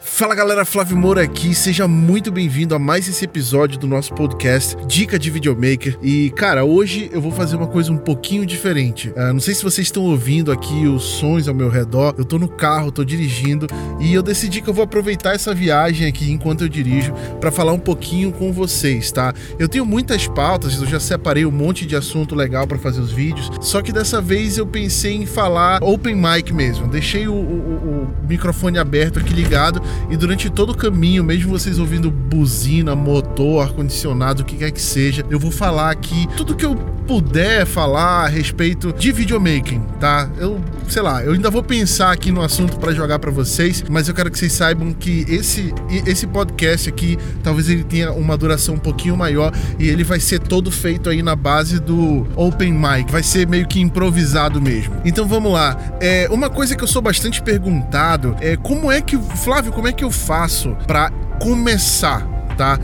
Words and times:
Fala 0.00 0.34
galera, 0.34 0.64
Flávio 0.64 0.96
Moura 0.96 1.22
aqui, 1.22 1.54
seja 1.54 1.86
muito 1.86 2.32
bem-vindo 2.32 2.74
a 2.74 2.78
mais 2.78 3.06
esse 3.06 3.24
episódio 3.24 3.78
do 3.78 3.86
nosso 3.86 4.14
podcast 4.14 4.74
Dica 4.86 5.18
de 5.18 5.30
Videomaker. 5.30 5.98
E 6.00 6.30
cara, 6.30 6.64
hoje 6.64 7.10
eu 7.12 7.20
vou 7.20 7.30
fazer 7.30 7.56
uma 7.56 7.66
coisa 7.66 7.92
um 7.92 7.98
pouquinho 7.98 8.46
diferente. 8.46 9.10
Uh, 9.10 9.34
não 9.34 9.40
sei 9.40 9.54
se 9.54 9.62
vocês 9.62 9.86
estão 9.86 10.04
ouvindo 10.04 10.50
aqui 10.50 10.86
os 10.86 11.02
sons 11.02 11.48
ao 11.48 11.54
meu 11.54 11.68
redor, 11.68 12.14
eu 12.16 12.24
tô 12.24 12.38
no 12.38 12.48
carro, 12.48 12.90
tô 12.90 13.04
dirigindo 13.04 13.66
e 14.00 14.14
eu 14.14 14.22
decidi 14.22 14.62
que 14.62 14.70
eu 14.70 14.72
vou 14.72 14.84
aproveitar 14.84 15.34
essa 15.34 15.54
viagem 15.54 16.06
aqui 16.06 16.32
enquanto 16.32 16.62
eu 16.62 16.68
dirijo 16.68 17.12
para 17.38 17.52
falar 17.52 17.72
um 17.72 17.78
pouquinho 17.78 18.32
com 18.32 18.52
vocês, 18.52 19.12
tá? 19.12 19.34
Eu 19.58 19.68
tenho 19.68 19.84
muitas 19.84 20.26
pautas, 20.26 20.80
eu 20.80 20.86
já 20.86 20.98
separei 20.98 21.44
um 21.44 21.50
monte 21.50 21.84
de 21.84 21.94
assunto 21.94 22.34
legal 22.34 22.66
para 22.66 22.78
fazer 22.78 23.00
os 23.00 23.12
vídeos, 23.12 23.50
só 23.60 23.82
que 23.82 23.92
dessa 23.92 24.22
vez 24.22 24.56
eu 24.56 24.66
pensei 24.66 25.14
em 25.14 25.26
falar 25.26 25.82
open 25.82 26.14
mic 26.14 26.54
mesmo. 26.54 26.88
Deixei 26.88 27.28
o, 27.28 27.34
o, 27.34 27.36
o 27.36 28.26
microfone 28.26 28.78
aberto 28.78 29.18
aqui 29.18 29.34
ligado 29.34 29.75
e 30.10 30.16
durante 30.16 30.50
todo 30.50 30.70
o 30.70 30.74
caminho, 30.74 31.24
mesmo 31.24 31.50
vocês 31.50 31.78
ouvindo 31.78 32.10
buzina, 32.10 32.94
motor, 32.94 33.62
ar-condicionado, 33.62 34.42
o 34.42 34.44
que 34.44 34.56
quer 34.56 34.70
que 34.70 34.80
seja, 34.80 35.24
eu 35.30 35.38
vou 35.38 35.50
falar 35.50 35.90
aqui 35.90 36.28
tudo 36.36 36.54
que 36.54 36.64
eu 36.64 36.76
puder 37.06 37.64
falar 37.64 38.24
a 38.24 38.26
respeito 38.26 38.92
de 38.92 39.12
videomaking, 39.12 39.80
tá? 40.00 40.28
Eu, 40.38 40.60
sei 40.88 41.02
lá, 41.02 41.22
eu 41.22 41.32
ainda 41.32 41.50
vou 41.50 41.62
pensar 41.62 42.10
aqui 42.10 42.32
no 42.32 42.42
assunto 42.42 42.78
para 42.78 42.92
jogar 42.92 43.18
para 43.18 43.30
vocês, 43.30 43.84
mas 43.88 44.08
eu 44.08 44.14
quero 44.14 44.30
que 44.30 44.38
vocês 44.38 44.52
saibam 44.52 44.92
que 44.92 45.24
esse 45.28 45.72
esse 46.04 46.26
podcast 46.26 46.88
aqui, 46.88 47.16
talvez 47.42 47.68
ele 47.68 47.84
tenha 47.84 48.12
uma 48.12 48.36
duração 48.36 48.74
um 48.74 48.78
pouquinho 48.78 49.16
maior 49.16 49.52
e 49.78 49.88
ele 49.88 50.02
vai 50.02 50.18
ser 50.18 50.40
todo 50.40 50.70
feito 50.70 51.08
aí 51.08 51.22
na 51.22 51.36
base 51.36 51.78
do 51.78 52.26
open 52.34 52.72
mic, 52.72 53.10
vai 53.10 53.22
ser 53.22 53.46
meio 53.46 53.66
que 53.66 53.80
improvisado 53.80 54.60
mesmo. 54.60 54.94
Então 55.04 55.26
vamos 55.26 55.52
lá. 55.52 55.76
É, 56.00 56.28
uma 56.30 56.50
coisa 56.50 56.74
que 56.74 56.82
eu 56.82 56.88
sou 56.88 57.00
bastante 57.00 57.40
perguntado 57.40 58.36
é 58.40 58.56
como 58.56 58.90
é 58.90 59.00
que 59.00 59.16
Flávio, 59.36 59.65
como 59.72 59.88
é 59.88 59.92
que 59.92 60.04
eu 60.04 60.10
faço 60.10 60.76
para 60.86 61.10
começar, 61.40 62.26
tá? 62.56 62.78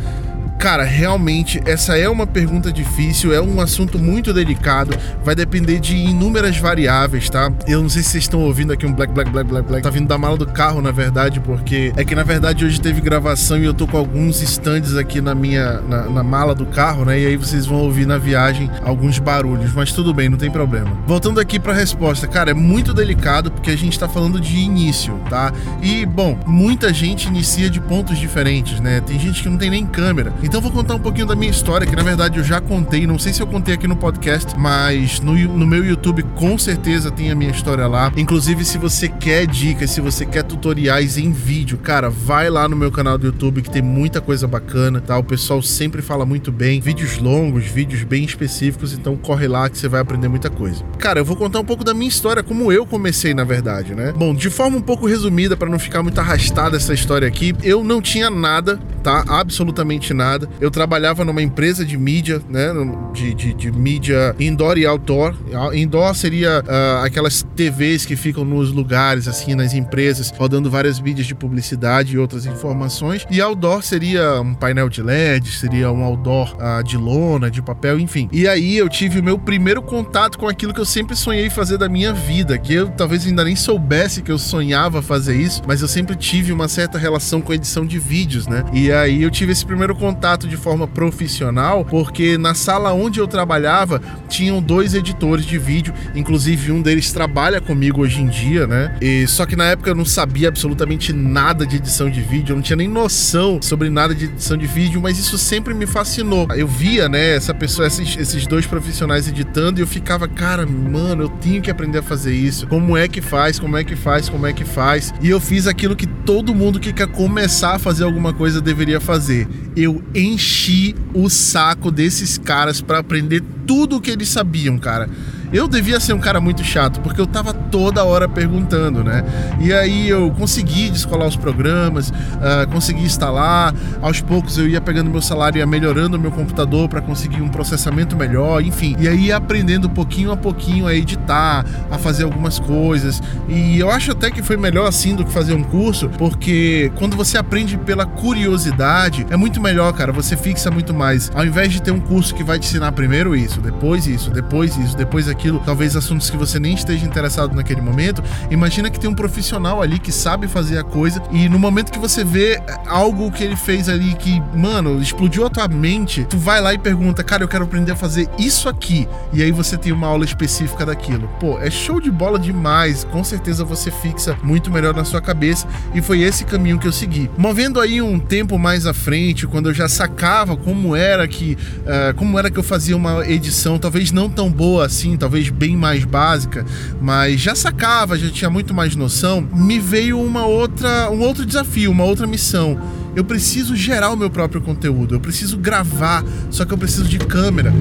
Cara, 0.62 0.84
realmente 0.84 1.60
essa 1.66 1.98
é 1.98 2.08
uma 2.08 2.24
pergunta 2.24 2.72
difícil, 2.72 3.34
é 3.34 3.42
um 3.42 3.60
assunto 3.60 3.98
muito 3.98 4.32
delicado, 4.32 4.96
vai 5.24 5.34
depender 5.34 5.80
de 5.80 5.96
inúmeras 5.96 6.56
variáveis, 6.56 7.28
tá? 7.28 7.52
Eu 7.66 7.82
não 7.82 7.88
sei 7.88 8.00
se 8.00 8.10
vocês 8.10 8.22
estão 8.22 8.38
ouvindo 8.38 8.72
aqui 8.72 8.86
um 8.86 8.92
black, 8.92 9.12
black, 9.12 9.28
black, 9.28 9.50
black, 9.50 9.66
black. 9.66 9.82
Tá 9.82 9.90
vindo 9.90 10.06
da 10.06 10.16
mala 10.16 10.36
do 10.36 10.46
carro, 10.46 10.80
na 10.80 10.92
verdade, 10.92 11.40
porque 11.40 11.92
é 11.96 12.04
que 12.04 12.14
na 12.14 12.22
verdade 12.22 12.64
hoje 12.64 12.80
teve 12.80 13.00
gravação 13.00 13.58
e 13.58 13.64
eu 13.64 13.74
tô 13.74 13.88
com 13.88 13.96
alguns 13.96 14.40
stands 14.40 14.94
aqui 14.94 15.20
na 15.20 15.34
minha 15.34 15.80
na, 15.80 16.04
na 16.08 16.22
mala 16.22 16.54
do 16.54 16.66
carro, 16.66 17.04
né? 17.04 17.18
E 17.18 17.26
aí 17.26 17.36
vocês 17.36 17.66
vão 17.66 17.78
ouvir 17.78 18.06
na 18.06 18.16
viagem 18.16 18.70
alguns 18.84 19.18
barulhos, 19.18 19.72
mas 19.72 19.90
tudo 19.90 20.14
bem, 20.14 20.28
não 20.28 20.38
tem 20.38 20.48
problema. 20.48 20.96
Voltando 21.08 21.40
aqui 21.40 21.58
para 21.58 21.72
a 21.72 21.76
resposta, 21.76 22.28
cara, 22.28 22.52
é 22.52 22.54
muito 22.54 22.94
delicado 22.94 23.50
porque 23.50 23.72
a 23.72 23.76
gente 23.76 23.98
tá 23.98 24.08
falando 24.08 24.40
de 24.40 24.58
início, 24.58 25.18
tá? 25.28 25.52
E 25.82 26.06
bom, 26.06 26.38
muita 26.46 26.94
gente 26.94 27.26
inicia 27.26 27.68
de 27.68 27.80
pontos 27.80 28.16
diferentes, 28.16 28.78
né? 28.78 29.00
Tem 29.00 29.18
gente 29.18 29.42
que 29.42 29.48
não 29.48 29.58
tem 29.58 29.68
nem 29.68 29.84
câmera. 29.84 30.32
Então 30.52 30.60
vou 30.60 30.70
contar 30.70 30.96
um 30.96 30.98
pouquinho 30.98 31.24
da 31.24 31.34
minha 31.34 31.50
história, 31.50 31.86
que 31.86 31.96
na 31.96 32.02
verdade 32.02 32.36
eu 32.36 32.44
já 32.44 32.60
contei, 32.60 33.06
não 33.06 33.18
sei 33.18 33.32
se 33.32 33.40
eu 33.40 33.46
contei 33.46 33.72
aqui 33.72 33.88
no 33.88 33.96
podcast, 33.96 34.54
mas 34.58 35.18
no, 35.18 35.32
no 35.32 35.66
meu 35.66 35.82
YouTube 35.82 36.22
com 36.34 36.58
certeza 36.58 37.10
tem 37.10 37.30
a 37.30 37.34
minha 37.34 37.50
história 37.50 37.86
lá. 37.86 38.12
Inclusive, 38.18 38.62
se 38.62 38.76
você 38.76 39.08
quer 39.08 39.46
dicas, 39.46 39.92
se 39.92 40.02
você 40.02 40.26
quer 40.26 40.42
tutoriais 40.42 41.16
em 41.16 41.32
vídeo, 41.32 41.78
cara, 41.78 42.10
vai 42.10 42.50
lá 42.50 42.68
no 42.68 42.76
meu 42.76 42.92
canal 42.92 43.16
do 43.16 43.28
YouTube 43.28 43.62
que 43.62 43.70
tem 43.70 43.80
muita 43.80 44.20
coisa 44.20 44.46
bacana, 44.46 45.00
tá? 45.00 45.16
O 45.16 45.24
pessoal 45.24 45.62
sempre 45.62 46.02
fala 46.02 46.26
muito 46.26 46.52
bem, 46.52 46.82
vídeos 46.82 47.16
longos, 47.16 47.64
vídeos 47.64 48.04
bem 48.04 48.22
específicos, 48.22 48.92
então 48.92 49.16
corre 49.16 49.48
lá 49.48 49.70
que 49.70 49.78
você 49.78 49.88
vai 49.88 50.02
aprender 50.02 50.28
muita 50.28 50.50
coisa. 50.50 50.84
Cara, 50.98 51.18
eu 51.18 51.24
vou 51.24 51.34
contar 51.34 51.60
um 51.60 51.64
pouco 51.64 51.82
da 51.82 51.94
minha 51.94 52.10
história, 52.10 52.42
como 52.42 52.70
eu 52.70 52.84
comecei, 52.84 53.32
na 53.32 53.42
verdade, 53.42 53.94
né? 53.94 54.12
Bom, 54.14 54.34
de 54.34 54.50
forma 54.50 54.76
um 54.76 54.82
pouco 54.82 55.06
resumida, 55.06 55.56
para 55.56 55.70
não 55.70 55.78
ficar 55.78 56.02
muito 56.02 56.20
arrastada 56.20 56.76
essa 56.76 56.92
história 56.92 57.26
aqui, 57.26 57.54
eu 57.62 57.82
não 57.82 58.02
tinha 58.02 58.28
nada, 58.28 58.78
tá? 59.02 59.24
Absolutamente 59.26 60.12
nada 60.12 60.41
Eu 60.60 60.70
trabalhava 60.70 61.24
numa 61.24 61.42
empresa 61.42 61.84
de 61.84 61.96
mídia, 61.96 62.40
né? 62.48 62.68
De, 63.12 63.34
de, 63.34 63.54
de 63.54 63.72
mídia 63.72 64.34
indoor 64.38 64.78
e 64.78 64.86
outdoor. 64.86 65.34
Indoor 65.74 66.14
seria 66.14 66.60
uh, 66.60 67.04
aquelas 67.04 67.42
TVs 67.54 68.04
que 68.04 68.16
ficam 68.16 68.44
nos 68.44 68.72
lugares, 68.72 69.28
assim, 69.28 69.54
nas 69.54 69.74
empresas, 69.74 70.32
rodando 70.36 70.70
várias 70.70 71.00
mídias 71.00 71.26
de 71.26 71.34
publicidade 71.34 72.14
e 72.14 72.18
outras 72.18 72.46
informações. 72.46 73.26
E 73.30 73.40
outdoor 73.40 73.82
seria 73.82 74.40
um 74.40 74.54
painel 74.54 74.88
de 74.88 75.02
LED, 75.02 75.50
seria 75.52 75.90
um 75.90 76.02
outdoor 76.02 76.56
uh, 76.56 76.82
de 76.82 76.96
lona, 76.96 77.50
de 77.50 77.62
papel, 77.62 77.98
enfim. 77.98 78.28
E 78.32 78.46
aí 78.48 78.76
eu 78.76 78.88
tive 78.88 79.20
o 79.20 79.22
meu 79.22 79.38
primeiro 79.38 79.82
contato 79.82 80.38
com 80.38 80.48
aquilo 80.48 80.72
que 80.72 80.80
eu 80.80 80.84
sempre 80.84 81.16
sonhei 81.16 81.50
fazer 81.50 81.78
da 81.78 81.88
minha 81.88 82.12
vida, 82.12 82.58
que 82.58 82.74
eu 82.74 82.88
talvez 82.88 83.26
ainda 83.26 83.44
nem 83.44 83.56
soubesse 83.56 84.22
que 84.22 84.32
eu 84.32 84.38
sonhava 84.38 85.02
fazer 85.02 85.36
isso, 85.36 85.62
mas 85.66 85.82
eu 85.82 85.88
sempre 85.88 86.16
tive 86.16 86.52
uma 86.52 86.68
certa 86.68 86.98
relação 86.98 87.40
com 87.40 87.52
edição 87.52 87.86
de 87.86 87.98
vídeos, 87.98 88.46
né? 88.46 88.64
E 88.72 88.90
aí 88.90 89.22
eu 89.22 89.30
tive 89.30 89.52
esse 89.52 89.64
primeiro 89.64 89.94
contato 89.94 90.31
contato 90.32 90.48
de 90.48 90.56
forma 90.56 90.86
profissional, 90.88 91.84
porque 91.84 92.38
na 92.38 92.54
sala 92.54 92.92
onde 92.92 93.20
eu 93.20 93.26
trabalhava 93.26 94.00
tinham 94.28 94.62
dois 94.62 94.94
editores 94.94 95.44
de 95.44 95.58
vídeo, 95.58 95.92
inclusive 96.14 96.72
um 96.72 96.80
deles 96.80 97.12
trabalha 97.12 97.60
comigo 97.60 98.00
hoje 98.00 98.22
em 98.22 98.28
dia, 98.28 98.66
né? 98.66 98.96
E 99.00 99.26
só 99.26 99.44
que 99.44 99.54
na 99.54 99.64
época 99.64 99.90
eu 99.90 99.94
não 99.94 100.04
sabia 100.04 100.48
absolutamente 100.48 101.12
nada 101.12 101.66
de 101.66 101.76
edição 101.76 102.08
de 102.08 102.20
vídeo, 102.22 102.52
eu 102.52 102.56
não 102.56 102.62
tinha 102.62 102.76
nem 102.76 102.88
noção 102.88 103.60
sobre 103.60 103.90
nada 103.90 104.14
de 104.14 104.24
edição 104.24 104.56
de 104.56 104.66
vídeo, 104.66 105.00
mas 105.02 105.18
isso 105.18 105.36
sempre 105.36 105.74
me 105.74 105.86
fascinou. 105.86 106.48
Eu 106.56 106.66
via, 106.66 107.08
né, 107.08 107.36
essa 107.36 107.52
pessoa, 107.52 107.86
esses, 107.86 108.16
esses 108.16 108.46
dois 108.46 108.66
profissionais 108.66 109.28
editando 109.28 109.80
e 109.80 109.82
eu 109.82 109.86
ficava, 109.86 110.26
cara, 110.26 110.64
mano, 110.66 111.24
eu 111.24 111.28
tenho 111.28 111.60
que 111.60 111.70
aprender 111.70 111.98
a 111.98 112.02
fazer 112.02 112.34
isso. 112.34 112.66
Como 112.68 112.96
é 112.96 113.06
que 113.06 113.20
faz? 113.20 113.58
Como 113.58 113.76
é 113.76 113.84
que 113.84 113.96
faz? 113.96 114.28
Como 114.28 114.46
é 114.46 114.52
que 114.52 114.64
faz? 114.64 115.12
E 115.20 115.28
eu 115.28 115.40
fiz 115.40 115.66
aquilo 115.66 115.94
que 115.94 116.06
todo 116.06 116.54
mundo 116.54 116.80
que 116.80 116.92
quer 116.92 117.08
começar 117.08 117.74
a 117.74 117.78
fazer 117.78 118.04
alguma 118.04 118.32
coisa 118.32 118.60
deveria 118.60 119.00
fazer. 119.00 119.46
Eu 119.76 120.02
enchi 120.14 120.94
o 121.14 121.28
saco 121.28 121.90
desses 121.90 122.38
caras 122.38 122.80
para 122.80 122.98
aprender 122.98 123.42
tudo 123.66 123.96
o 123.96 124.00
que 124.00 124.10
eles 124.10 124.28
sabiam, 124.28 124.78
cara. 124.78 125.08
Eu 125.52 125.68
devia 125.68 126.00
ser 126.00 126.14
um 126.14 126.18
cara 126.18 126.40
muito 126.40 126.64
chato, 126.64 127.00
porque 127.00 127.20
eu 127.20 127.26
tava 127.26 127.52
toda 127.52 128.02
hora 128.04 128.26
perguntando, 128.26 129.04
né? 129.04 129.22
E 129.60 129.70
aí 129.70 130.08
eu 130.08 130.30
consegui 130.30 130.88
descolar 130.88 131.26
os 131.26 131.36
programas, 131.36 132.08
uh, 132.08 132.66
consegui 132.72 133.02
instalar. 133.04 133.74
Aos 134.00 134.22
poucos 134.22 134.56
eu 134.56 134.66
ia 134.66 134.80
pegando 134.80 135.10
meu 135.10 135.20
salário 135.20 135.58
e 135.58 135.60
ia 135.60 135.66
melhorando 135.66 136.18
meu 136.18 136.30
computador 136.30 136.88
para 136.88 137.02
conseguir 137.02 137.42
um 137.42 137.50
processamento 137.50 138.16
melhor, 138.16 138.62
enfim. 138.62 138.96
E 138.98 139.06
aí 139.06 139.26
ia 139.26 139.36
aprendendo 139.36 139.90
pouquinho 139.90 140.32
a 140.32 140.36
pouquinho 140.38 140.86
a 140.86 140.94
editar, 140.94 141.66
a 141.90 141.98
fazer 141.98 142.24
algumas 142.24 142.58
coisas. 142.58 143.22
E 143.46 143.78
eu 143.78 143.90
acho 143.90 144.12
até 144.12 144.30
que 144.30 144.42
foi 144.42 144.56
melhor 144.56 144.88
assim 144.88 145.14
do 145.14 145.22
que 145.22 145.32
fazer 145.32 145.52
um 145.52 145.62
curso, 145.62 146.08
porque 146.16 146.90
quando 146.96 147.14
você 147.14 147.36
aprende 147.36 147.76
pela 147.76 148.06
curiosidade, 148.06 149.26
é 149.28 149.36
muito 149.36 149.60
melhor, 149.60 149.92
cara. 149.92 150.12
Você 150.12 150.34
fixa 150.34 150.70
muito 150.70 150.94
mais. 150.94 151.30
Ao 151.34 151.44
invés 151.44 151.70
de 151.70 151.82
ter 151.82 151.90
um 151.90 152.00
curso 152.00 152.34
que 152.34 152.42
vai 152.42 152.58
te 152.58 152.66
ensinar 152.66 152.92
primeiro 152.92 153.36
isso, 153.36 153.60
depois 153.60 154.06
isso, 154.06 154.30
depois 154.30 154.78
isso, 154.78 154.96
depois 154.96 155.28
aquilo 155.28 155.41
aquilo, 155.42 155.60
talvez 155.64 155.96
assuntos 155.96 156.30
que 156.30 156.36
você 156.36 156.60
nem 156.60 156.74
esteja 156.74 157.04
interessado 157.04 157.54
naquele 157.54 157.80
momento. 157.80 158.22
Imagina 158.48 158.88
que 158.88 159.00
tem 159.00 159.10
um 159.10 159.14
profissional 159.14 159.82
ali 159.82 159.98
que 159.98 160.12
sabe 160.12 160.46
fazer 160.46 160.78
a 160.78 160.84
coisa 160.84 161.20
e 161.32 161.48
no 161.48 161.58
momento 161.58 161.90
que 161.90 161.98
você 161.98 162.22
vê 162.22 162.62
algo 162.86 163.30
que 163.32 163.42
ele 163.42 163.56
fez 163.56 163.88
ali 163.88 164.14
que, 164.14 164.40
mano, 164.54 165.02
explodiu 165.02 165.44
a 165.44 165.50
tua 165.50 165.66
mente, 165.66 166.24
tu 166.30 166.38
vai 166.38 166.60
lá 166.60 166.72
e 166.72 166.78
pergunta, 166.78 167.24
cara, 167.24 167.42
eu 167.42 167.48
quero 167.48 167.64
aprender 167.64 167.92
a 167.92 167.96
fazer 167.96 168.28
isso 168.38 168.68
aqui. 168.68 169.08
E 169.32 169.42
aí 169.42 169.50
você 169.50 169.76
tem 169.76 169.90
uma 169.90 170.06
aula 170.06 170.24
específica 170.24 170.86
daquilo. 170.86 171.28
Pô, 171.40 171.58
é 171.58 171.70
show 171.70 172.00
de 172.00 172.10
bola 172.10 172.38
demais. 172.38 173.02
Com 173.04 173.24
certeza 173.24 173.64
você 173.64 173.90
fixa 173.90 174.36
muito 174.44 174.70
melhor 174.70 174.94
na 174.94 175.04
sua 175.04 175.20
cabeça 175.20 175.66
e 175.92 176.00
foi 176.00 176.20
esse 176.20 176.44
caminho 176.44 176.78
que 176.78 176.86
eu 176.86 176.92
segui. 176.92 177.28
Movendo 177.36 177.80
aí 177.80 178.00
um 178.00 178.20
tempo 178.20 178.58
mais 178.58 178.86
à 178.86 178.94
frente, 178.94 179.46
quando 179.46 179.70
eu 179.70 179.74
já 179.74 179.88
sacava 179.88 180.56
como 180.56 180.94
era 180.94 181.26
que, 181.26 181.58
uh, 181.80 182.14
como 182.14 182.38
era 182.38 182.50
que 182.50 182.58
eu 182.58 182.62
fazia 182.62 182.96
uma 182.96 183.26
edição, 183.26 183.78
talvez 183.78 184.12
não 184.12 184.28
tão 184.28 184.50
boa 184.50 184.86
assim, 184.86 185.16
talvez 185.16 185.31
talvez 185.32 185.48
bem 185.48 185.74
mais 185.74 186.04
básica, 186.04 186.66
mas 187.00 187.40
já 187.40 187.54
sacava, 187.54 188.18
já 188.18 188.28
tinha 188.28 188.50
muito 188.50 188.74
mais 188.74 188.94
noção, 188.94 189.40
me 189.40 189.78
veio 189.78 190.20
uma 190.20 190.44
outra, 190.44 191.10
um 191.10 191.20
outro 191.20 191.46
desafio, 191.46 191.90
uma 191.90 192.04
outra 192.04 192.26
missão. 192.26 192.78
Eu 193.16 193.24
preciso 193.24 193.74
gerar 193.74 194.10
o 194.10 194.16
meu 194.16 194.28
próprio 194.28 194.60
conteúdo, 194.60 195.14
eu 195.14 195.20
preciso 195.20 195.56
gravar, 195.56 196.22
só 196.50 196.66
que 196.66 196.74
eu 196.74 196.78
preciso 196.78 197.04
de 197.04 197.18
câmera 197.18 197.72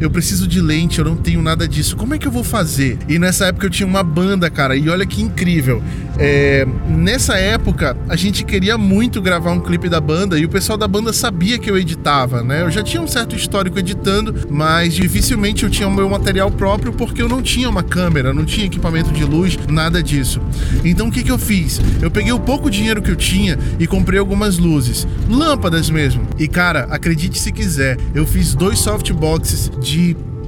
eu 0.00 0.10
preciso 0.10 0.48
de 0.48 0.60
lente, 0.60 0.98
eu 0.98 1.04
não 1.04 1.14
tenho 1.14 1.42
nada 1.42 1.68
disso. 1.68 1.94
Como 1.94 2.14
é 2.14 2.18
que 2.18 2.26
eu 2.26 2.32
vou 2.32 2.42
fazer? 2.42 2.98
E 3.06 3.18
nessa 3.18 3.46
época 3.46 3.66
eu 3.66 3.70
tinha 3.70 3.86
uma 3.86 4.02
banda, 4.02 4.48
cara, 4.48 4.74
e 4.74 4.88
olha 4.88 5.04
que 5.04 5.20
incrível. 5.20 5.82
É, 6.18 6.66
nessa 6.88 7.36
época, 7.36 7.96
a 8.08 8.16
gente 8.16 8.44
queria 8.44 8.76
muito 8.76 9.20
gravar 9.20 9.52
um 9.52 9.60
clipe 9.60 9.88
da 9.88 10.00
banda 10.00 10.38
e 10.38 10.44
o 10.44 10.48
pessoal 10.48 10.78
da 10.78 10.88
banda 10.88 11.12
sabia 11.12 11.58
que 11.58 11.70
eu 11.70 11.78
editava, 11.78 12.42
né? 12.42 12.62
Eu 12.62 12.70
já 12.70 12.82
tinha 12.82 13.02
um 13.02 13.06
certo 13.06 13.36
histórico 13.36 13.78
editando, 13.78 14.34
mas 14.50 14.94
dificilmente 14.94 15.64
eu 15.64 15.70
tinha 15.70 15.88
o 15.88 15.90
meu 15.90 16.08
material 16.08 16.50
próprio 16.50 16.92
porque 16.92 17.22
eu 17.22 17.28
não 17.28 17.42
tinha 17.42 17.68
uma 17.68 17.82
câmera, 17.82 18.32
não 18.32 18.44
tinha 18.44 18.66
equipamento 18.66 19.12
de 19.12 19.24
luz, 19.24 19.58
nada 19.68 20.02
disso. 20.02 20.40
Então 20.84 21.08
o 21.08 21.10
que, 21.10 21.22
que 21.22 21.30
eu 21.30 21.38
fiz? 21.38 21.80
Eu 22.00 22.10
peguei 22.10 22.32
o 22.32 22.40
pouco 22.40 22.70
dinheiro 22.70 23.02
que 23.02 23.10
eu 23.10 23.16
tinha 23.16 23.58
e 23.78 23.86
comprei 23.86 24.18
algumas 24.18 24.58
luzes, 24.58 25.06
lâmpadas 25.28 25.88
mesmo. 25.90 26.22
E 26.38 26.48
cara, 26.48 26.86
acredite 26.90 27.38
se 27.38 27.52
quiser, 27.52 27.98
eu 28.14 28.26
fiz 28.26 28.54
dois 28.54 28.78
softboxes 28.78 29.70
de 29.80 29.89